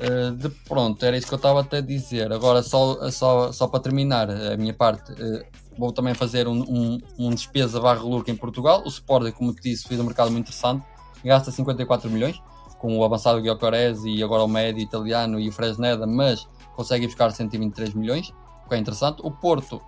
[0.00, 2.32] Uh, de, pronto, era isso que eu estava até a dizer.
[2.32, 5.44] Agora, só, só, só para terminar a minha parte, uh,
[5.78, 8.82] vou também fazer um, um, um despesa barra lucro em Portugal.
[8.84, 10.84] O Sporting, como te disse, fez um mercado muito interessante.
[11.22, 12.40] Gasta 54 milhões,
[12.78, 17.30] com o avançado Guilherme e agora o médio italiano e o Fresneda, mas consegue buscar
[17.30, 18.32] 123 milhões,
[18.64, 19.20] o que é interessante.
[19.22, 19.82] O Porto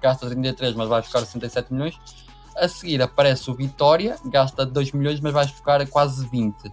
[0.00, 1.98] gasta 33, mas vai buscar 67 milhões.
[2.56, 6.72] a seguir aparece o Vitória, gasta 2 milhões, mas vai buscar quase 20.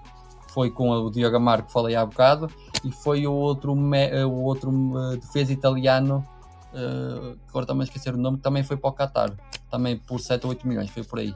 [0.56, 2.50] Foi com o Diogo Amaro que falei há bocado,
[2.82, 6.26] e foi o outro, o outro uh, defesa italiano,
[6.74, 9.34] uh, agora também esquecer o nome, que também foi para o Qatar,
[9.70, 11.36] também por 7 ou 8 milhões, foi por aí.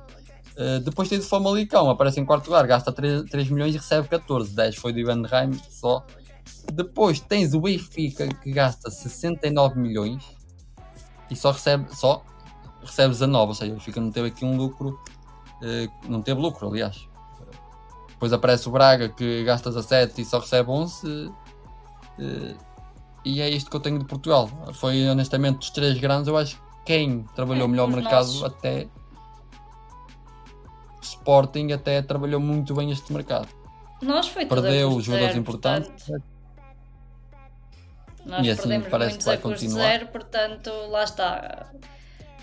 [0.55, 4.07] Uh, depois tens o Famalicão, aparece em quarto lugar, gasta 3, 3 milhões e recebe
[4.07, 6.05] 14, 10 foi do Ivan Reim só.
[6.73, 10.23] Depois tens o Benfica que gasta 69 milhões
[11.29, 12.23] e só recebe, só
[12.81, 14.97] recebe 19, ou seja, o Benfica não teve aqui um lucro,
[15.61, 17.08] uh, não teve lucro, aliás.
[18.19, 21.07] Depois aparece o Braga que gasta 17 e só recebe 11.
[21.07, 21.29] Uh,
[22.19, 22.57] uh,
[23.23, 24.49] e é isto que eu tenho de Portugal.
[24.73, 28.43] Foi honestamente dos três grandes, eu acho que quem trabalhou é, melhor o mercado nossos.
[28.43, 28.89] até
[31.01, 33.47] Sporting até trabalhou muito bem este mercado.
[34.01, 35.89] Nós foi Perdeu os jogadores importantes.
[35.89, 36.23] Portanto,
[38.25, 39.81] nós e assim parece que vai continuar.
[39.81, 41.71] Zero, portanto, lá está.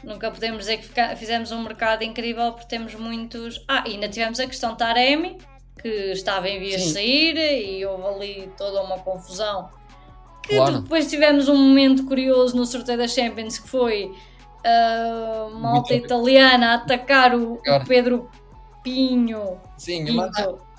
[0.03, 3.63] Nunca podemos dizer que fizemos um mercado incrível porque temos muitos.
[3.69, 5.37] Ah, e ainda tivemos a questão Taremi,
[5.81, 9.69] que estava em vias de sair e houve ali toda uma confusão.
[10.43, 10.81] Que claro.
[10.81, 14.15] depois tivemos um momento curioso no sorteio da Champions que foi
[14.65, 18.31] a uh, malta italiana a atacar o, o Pedro
[18.83, 19.59] Pinho.
[19.77, 20.31] Sim, mas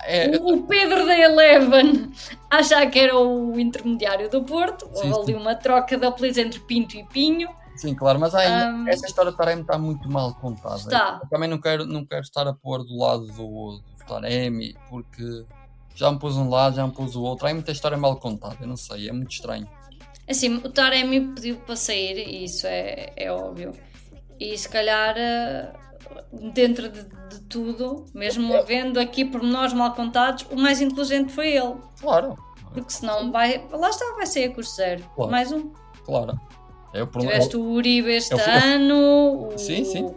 [0.03, 0.37] é...
[0.37, 2.11] o, Pedro da Eleven
[2.49, 4.89] achar que era o intermediário do Porto.
[4.93, 7.49] Sim, Houve ali uma troca de apelidos entre Pinto e Pinho.
[7.75, 10.77] Sim, claro, mas aí, um, essa história do Taremi está muito mal contada.
[10.77, 11.19] Está.
[11.21, 15.45] Eu também não quero, não quero estar a pôr do lado do, do Taremi, porque
[15.93, 17.47] já me pus um lado, já me pus o outro.
[17.47, 19.69] Há muita história mal contada, eu não sei, é muito estranho.
[20.27, 23.73] Assim, o Taremi pediu para sair, e isso é, é óbvio.
[24.39, 25.71] E se calhar eh,
[26.53, 31.49] dentro de, de tudo, mesmo havendo aqui por nós mal contados, o mais inteligente foi
[31.49, 31.75] ele.
[31.99, 32.37] Claro.
[32.73, 33.65] Porque senão vai.
[33.71, 35.03] Lá está, vai ser a curso zero.
[35.15, 35.31] Claro.
[35.31, 35.71] Mais um.
[36.05, 36.39] Claro.
[36.93, 39.49] É o Tiveste o Uribe este ano.
[39.53, 39.57] O...
[39.57, 40.15] Sim, sim.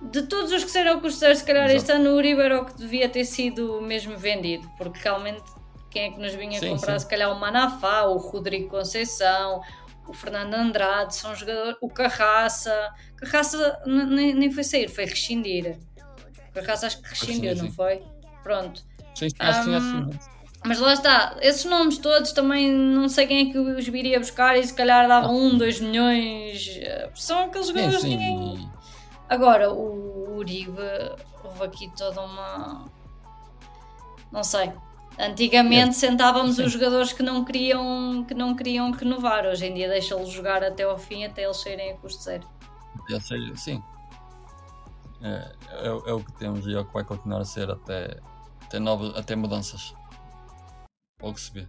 [0.00, 1.76] De todos os que saíram a curso zero, se calhar Exato.
[1.78, 4.68] este ano o Uribe era o que devia ter sido mesmo vendido.
[4.76, 5.42] Porque realmente
[5.90, 6.92] quem é que nos vinha sim, comprar?
[6.92, 6.98] Sim.
[7.00, 9.60] Se calhar o Manafá, o Rodrigo Conceição,
[10.08, 12.92] o Fernando Andrade, são jogadores, o Carraça.
[13.16, 15.78] Carraça nem, nem foi sair, foi rescindir.
[16.54, 18.02] Carraça acho que rescindiu, não foi?
[18.42, 18.82] Pronto.
[19.14, 20.18] Sim, sim, um, assim,
[20.64, 24.56] Mas lá está, esses nomes todos também não sei quem é que os viria buscar
[24.56, 26.80] e se calhar davam um, dois milhões.
[27.14, 28.16] São aqueles jogadores sim, sim.
[28.16, 28.70] que ninguém.
[29.28, 30.72] Agora, o Uribe,
[31.44, 32.86] houve aqui toda uma.
[34.32, 34.72] Não sei,
[35.18, 35.92] Antigamente é.
[35.92, 36.64] sentávamos Sim.
[36.64, 39.46] os jogadores que não queriam que não queriam renovar.
[39.46, 42.46] Hoje em dia deixa-los jogar até ao fim, até eles saírem a custo zero.
[43.56, 43.82] sim.
[45.20, 48.18] É, é, é, o que temos e é o que vai continuar a ser até,
[48.64, 49.92] até, novas, até mudanças.
[51.20, 51.66] Ou que se vê.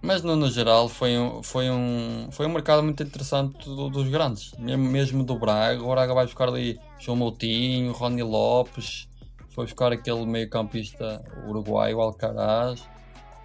[0.00, 4.08] Mas no, no geral foi um, foi, um, foi um mercado muito interessante do, dos
[4.08, 5.82] grandes, mesmo, mesmo do Braga.
[5.82, 9.08] O Braga vai buscar ali João Moutinho, Rony Lopes,
[9.54, 12.86] foi buscar aquele meio-campista uruguaio, Alcaraz,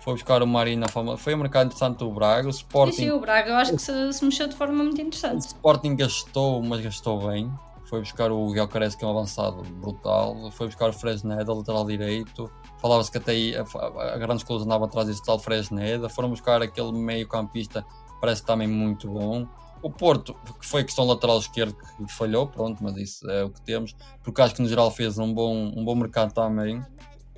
[0.08, 1.18] foi buscar o Marina Fama.
[1.18, 2.48] Foi um mercado interessante do Braga.
[2.48, 2.94] O Sporting.
[2.94, 5.44] Sim, sim, o Braga eu acho que se, se, mexeu de forma muito interessante.
[5.44, 7.52] O Sporting gastou, mas gastou bem.
[7.90, 10.50] Foi buscar o Guilherme que é um avançado brutal.
[10.52, 12.50] Foi buscar o Fresneda, lateral direito.
[12.80, 16.08] Falava-se que até aí a, a, a grandes andava atrás desse tal Fresneda.
[16.08, 17.86] Foram buscar aquele meio-campista,
[18.22, 19.46] parece também muito bom.
[19.82, 23.50] O Porto, que foi a questão lateral esquerdo que falhou, pronto, mas isso é o
[23.50, 26.84] que temos, porque acho que no geral fez um bom, um bom mercado também.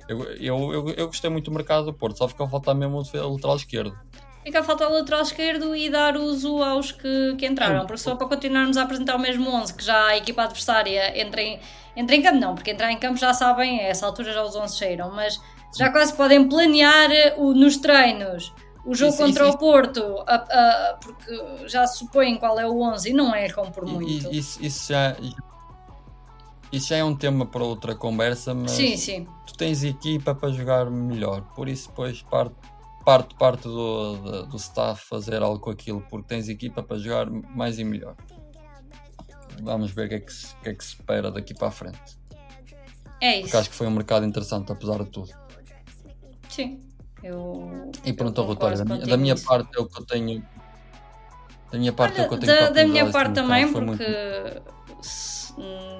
[0.08, 2.98] Eu, eu, eu, eu gostei muito do mercado do Porto, só ficou a faltar mesmo
[2.98, 3.96] o lateral esquerdo.
[4.42, 8.16] Fica a faltar o lateral esquerdo e dar uso aos que, que entraram, porque só
[8.16, 11.60] para continuarmos a apresentar o mesmo 11, que já a equipa adversária entra em,
[11.94, 14.56] entra em campo, não, porque entrar em campo já sabem, a essa altura já os
[14.56, 15.38] 11 cheiram, mas
[15.76, 18.52] já quase podem planear o, nos treinos
[18.84, 20.24] o jogo isso, contra isso, o Porto,
[21.02, 24.32] porque já supõem qual é o 11 e não erram por muito.
[24.32, 25.16] Isso, isso, já,
[26.72, 29.26] isso já é um tema para outra conversa, mas sim, sim.
[29.46, 32.54] tu tens equipa para jogar melhor, por isso depois parte,
[33.04, 37.30] parte, parte do, do, do staff fazer algo com aquilo, porque tens equipa para jogar
[37.30, 38.16] mais e melhor.
[39.62, 41.70] Vamos ver o que é que se, que é que se espera daqui para a
[41.70, 42.18] frente.
[43.20, 43.42] É isso.
[43.42, 45.28] Porque acho que foi um mercado interessante, apesar de tudo.
[46.48, 46.89] Sim.
[47.22, 50.44] Eu, e pronto, Rotório, da, da minha parte é o que eu tenho.
[51.70, 53.86] Da minha parte Olha, é o que eu tenho Da, da minha parte também, porque
[53.86, 54.70] muito...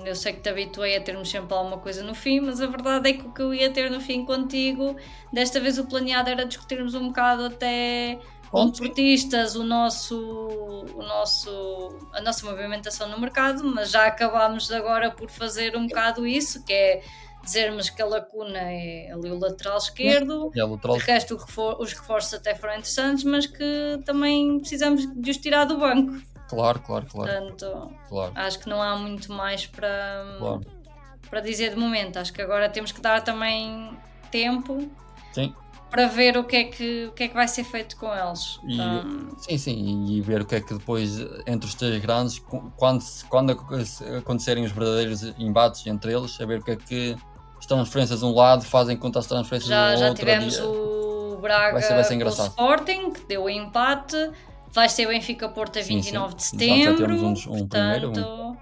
[0.04, 3.10] Eu sei que te habituei a termos sempre alguma coisa no fim, mas a verdade
[3.10, 4.96] é que o que eu ia ter no fim contigo,
[5.32, 8.18] desta vez o planeado era discutirmos um bocado até
[8.50, 10.16] com portistas o nosso,
[10.94, 16.26] o nosso, a nossa movimentação no mercado, mas já acabámos agora por fazer um bocado
[16.26, 17.02] isso, que é
[17.42, 20.96] dizermos que a lacuna é ali o lateral esquerdo, é lateral...
[20.98, 21.36] de resto
[21.78, 26.20] os reforços até foram interessantes, mas que também precisamos de os tirar do banco.
[26.48, 27.30] Claro, claro, claro.
[27.32, 30.60] Portanto, claro, acho que não há muito mais para, claro.
[31.30, 32.18] para dizer de momento.
[32.18, 33.96] Acho que agora temos que dar também
[34.32, 34.90] tempo
[35.32, 35.54] Sim.
[35.88, 38.58] para ver o que é que, o que, é que vai ser feito com eles.
[38.64, 42.40] E- Então, Sim, sim, e ver o que é que depois, entre os três grandes,
[42.76, 47.16] quando, quando ac- acontecerem os verdadeiros embates entre eles, saber o que é que
[47.74, 50.20] transferências de um lado fazem contra as transferências já, do já outro.
[50.20, 52.28] tivemos e- o Braga Vai ser- vai ser o.
[52.28, 54.30] Sporting, que deu o empate.
[54.72, 56.56] Vai ser Benfica-Porto a Sim, 29 de sim.
[56.56, 57.16] Exato, já setembro.
[57.16, 58.56] temos um- um primeiro, um- portanto,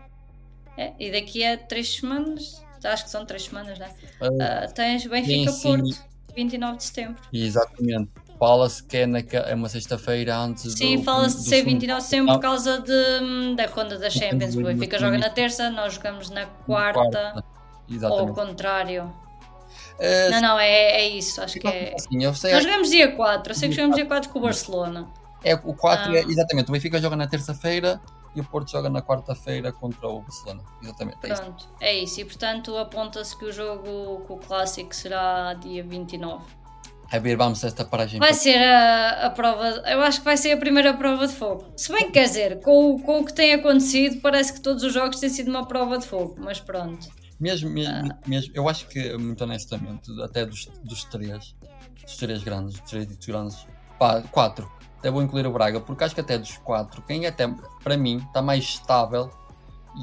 [0.77, 3.91] é, e daqui a três semanas, acho que são três semanas, né?
[4.21, 4.29] Ah,
[4.65, 5.09] Ah, tens sim.
[5.09, 5.99] Benfica-Porto,
[6.37, 7.17] 29 de setembro.
[7.33, 8.11] Exatamente.
[8.39, 12.07] Fala-se que é, naque- é uma sexta-feira antes Sim, fala-se de ser segundo- 29 de
[12.07, 14.55] setembro por causa de, da ronda da Champions.
[14.55, 17.43] O Benfica joga na terça, nós jogamos na quarta,
[17.89, 18.35] ou ao Exatamente.
[18.35, 19.13] contrário.
[20.01, 21.95] Ah, Não, não, é, é isso, acho que é.
[21.99, 24.43] Sim, eu sei, Nós jogamos dia 4, eu sei que jogamos dia 4 com o
[24.43, 25.09] Barcelona.
[25.43, 26.17] é, o 4 Ah.
[26.17, 28.01] é, exatamente, o Benfica joga na terça-feira
[28.35, 30.63] e o Porto joga na quarta-feira contra o Barcelona.
[30.83, 31.43] Exatamente, é isso.
[31.43, 32.21] Pronto, é isso.
[32.21, 36.45] E portanto aponta-se que o jogo com o Clássico será dia 29.
[37.11, 38.21] A ver, vamos a esta paragem.
[38.21, 41.65] Vai ser a, a prova, eu acho que vai ser a primeira prova de fogo.
[41.75, 44.93] Se bem que quer dizer, com, com o que tem acontecido, parece que todos os
[44.93, 47.09] jogos têm sido uma prova de fogo, mas pronto.
[47.41, 48.19] Mesmo, mesmo, Ah.
[48.27, 51.55] mesmo, eu acho que, muito honestamente, até dos, dos três,
[52.03, 53.67] dos três grandes, dos três ditos grandes,
[53.99, 57.47] pá, quatro, até vou incluir o Braga, porque acho que até dos quatro, quem até,
[57.83, 59.31] para mim, está mais estável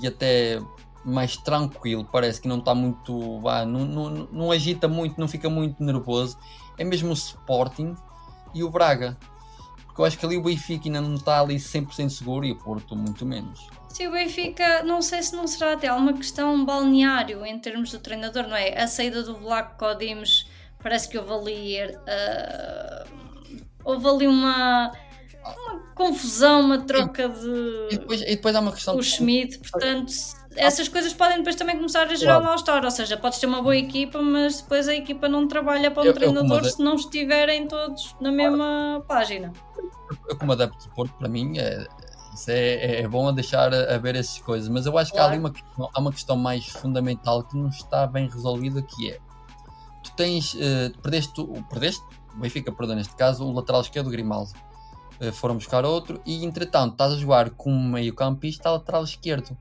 [0.01, 0.61] e até
[1.03, 5.49] mais tranquilo, parece que não está muito, vá, não, não, não agita muito, não fica
[5.49, 6.37] muito nervoso,
[6.77, 7.95] é mesmo o Sporting
[8.53, 9.17] e o Braga.
[9.85, 12.57] Porque eu acho que ali o Benfica ainda não está ali 100% seguro e o
[12.57, 13.69] Porto muito menos.
[13.95, 17.99] Se o Benfica, não sei se não será até alguma questão balneário em termos do
[17.99, 18.77] treinador, não é?
[18.77, 20.45] A saída do Vlaco Dimos
[20.83, 23.05] parece que houve ali, ah,
[23.85, 24.91] houve ali uma,
[25.45, 30.11] uma confusão, uma troca E de depois, e depois há uma questão o Schmidt, portanto
[30.57, 32.45] essas coisas podem depois também começar a gerar Claro.
[32.45, 36.03] mal-estar, ou seja, podes ter uma boa equipa, mas depois a equipa não trabalha para
[36.03, 39.53] um Eu- eu treinador ade- se não estiverem todos na mesma página.
[40.29, 41.85] eu como adepto de Porto, para mim, é,
[42.47, 45.25] é, é- é bom a deixar a, ver essas coisas, mas eu acho que há
[45.25, 45.41] ali Claro.
[45.41, 49.19] uma questão, há uma questão mais fundamental que não está bem resolvida, que é,
[50.03, 52.01] tu tens, eh, perdeste, o- perdeste,
[52.35, 54.51] o Benfica perdeu neste caso, o lateral esquerdo, o Grimaldo,
[55.17, 59.57] Eh, foram buscar outro, e entretanto estás a jogar com um meio campista lateral esquerdo,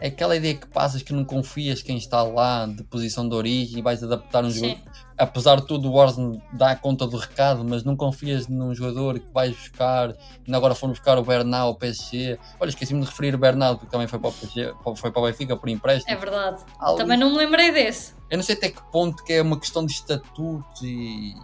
[0.00, 3.80] é aquela ideia que passas que não confias quem está lá de posição de origem
[3.80, 4.70] e vais adaptar um Sim.
[4.70, 4.80] jogo
[5.18, 9.26] apesar de tudo o Warzone dá conta do recado, mas não confias num jogador que
[9.32, 13.38] vais buscar, ainda agora fomos buscar o Bernal, o PSG, olha, esqueci-me de referir o
[13.38, 16.12] Bernal, que também foi para o PSG, foi para o Benfica por empréstimo.
[16.12, 16.62] É verdade.
[16.80, 18.14] Ali- Também não me lembrei desse.
[18.30, 21.34] Eu não sei até que ponto que é uma questão de estatutos e,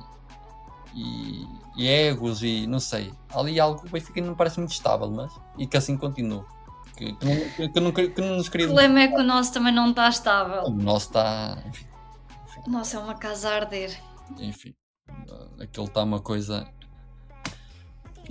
[0.94, 1.46] e,
[1.76, 3.12] e egos e não sei.
[3.34, 6.44] Ali algo que o Benfica não parece muito estável, mas e que assim continua.
[6.96, 8.66] Que, que, não, que, que não, que não nos O queria.
[8.66, 10.64] problema é que o nosso também não está estável.
[10.64, 11.56] O nosso está.
[11.66, 11.86] Enfim,
[12.66, 13.96] O nosso é uma casa a arder.
[14.38, 14.74] enfim.
[15.60, 16.66] Aquilo está uma coisa.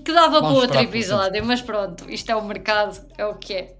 [0.04, 3.76] Que dava para outro episódio, mas pronto, isto é o mercado, é o que é.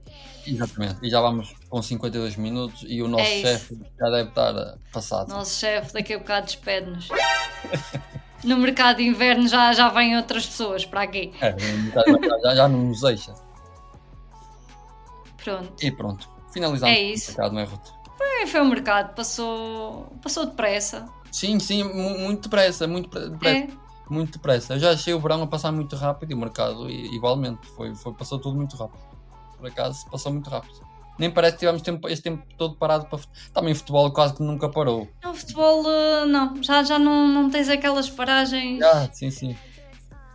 [0.46, 0.98] Exatamente.
[1.04, 4.76] E já vamos com 52 minutos e o nosso É chefe já deve estar eh,
[4.92, 5.30] passado.
[5.30, 7.08] Nosso chefe daqui a bocado despede-nos.
[8.42, 11.34] No mercado de inverno já, já vêm outras pessoas para aqui.
[11.42, 11.54] É,
[11.94, 13.34] já, já- já não nos deixa.
[15.44, 15.74] Pronto.
[15.86, 16.30] E pronto.
[16.54, 17.26] Finalizamos É isso.
[17.26, 17.88] o mercado, não é, Ruth?
[18.20, 21.08] Bem, Foi o mercado, passou, passou depressa.
[21.32, 23.58] Sim, sim, mu- muito depressa, muito pre- depressa.
[23.58, 24.74] É, Muito depressa.
[24.74, 27.68] Eu já achei o verão a passar muito rápido e o mercado igualmente.
[27.76, 29.00] Foi, foi, passou tudo muito rápido.
[29.58, 30.82] Por acaso, passou muito rápido.
[31.20, 33.20] Nem parece que tivemos tempo, este tempo todo parado para.
[33.54, 35.08] Também futebol quase que nunca parou.
[35.24, 38.82] no futebol, eh, não, já, já não, não tens aquelas paragens.
[38.82, 39.56] Ah, sim, sim.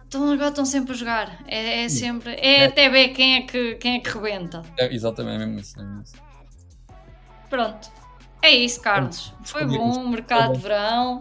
[0.06, 1.42] Então agora estão sempre a jogar.
[1.48, 2.32] É, é sempre.
[2.34, 2.64] É, É.
[2.66, 4.62] até ver quem é que, quem é que rebenta.
[4.78, 5.80] É, exatamente, é mesmo isso.
[5.80, 6.14] É mesmo isso.
[7.54, 7.88] Pronto.
[8.42, 9.32] É isso, Carlos.
[9.44, 10.00] Foi bom, isso.
[10.08, 11.20] mercado Foi de verão.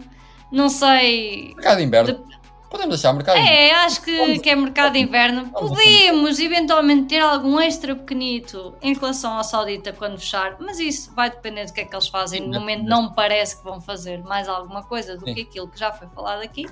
[0.52, 1.52] Não sei.
[1.54, 2.26] Mercado de inverno.
[2.70, 3.58] Podemos deixar mercado de inverno.
[3.60, 5.48] É, acho que, Vamos- que é mercado de inverno.
[5.52, 11.14] vamos- Podemos eventualmente ter algum extra pequenito em relação ao Saudita quando fechar, mas isso
[11.14, 12.40] vai depender do que é que eles fazem.
[12.40, 15.34] No Sim, momento não me parece que vão fazer mais alguma coisa do Sim.
[15.34, 16.66] que aquilo que já foi falado aqui.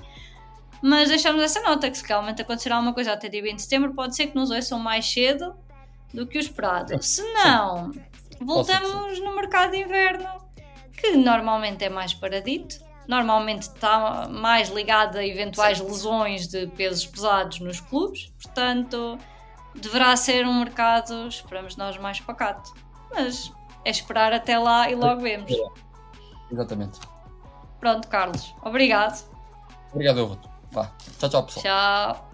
[0.81, 3.93] Mas deixamos essa nota que se realmente acontecer alguma coisa até dia 20 de setembro,
[3.93, 5.55] pode ser que nos ouçam mais cedo
[6.13, 7.01] do que o esperado.
[7.01, 7.91] Se não,
[8.45, 10.27] voltamos no mercado de inverno,
[10.97, 12.83] que normalmente é mais paradito.
[13.07, 19.17] Normalmente está mais ligado a eventuais lesões de pesos pesados nos clubes, portanto,
[19.75, 22.73] deverá ser um mercado, esperamos nós, mais pacato.
[23.13, 23.51] Mas
[23.83, 25.51] é esperar até lá e logo vemos.
[26.49, 26.99] Exatamente.
[27.79, 29.29] Pronto, Carlos, obrigado.
[29.91, 30.45] Obrigado, Ruth.
[30.71, 30.91] Vá.
[31.19, 31.63] Tchau, tchau, pessoal.
[31.63, 32.32] Tchau.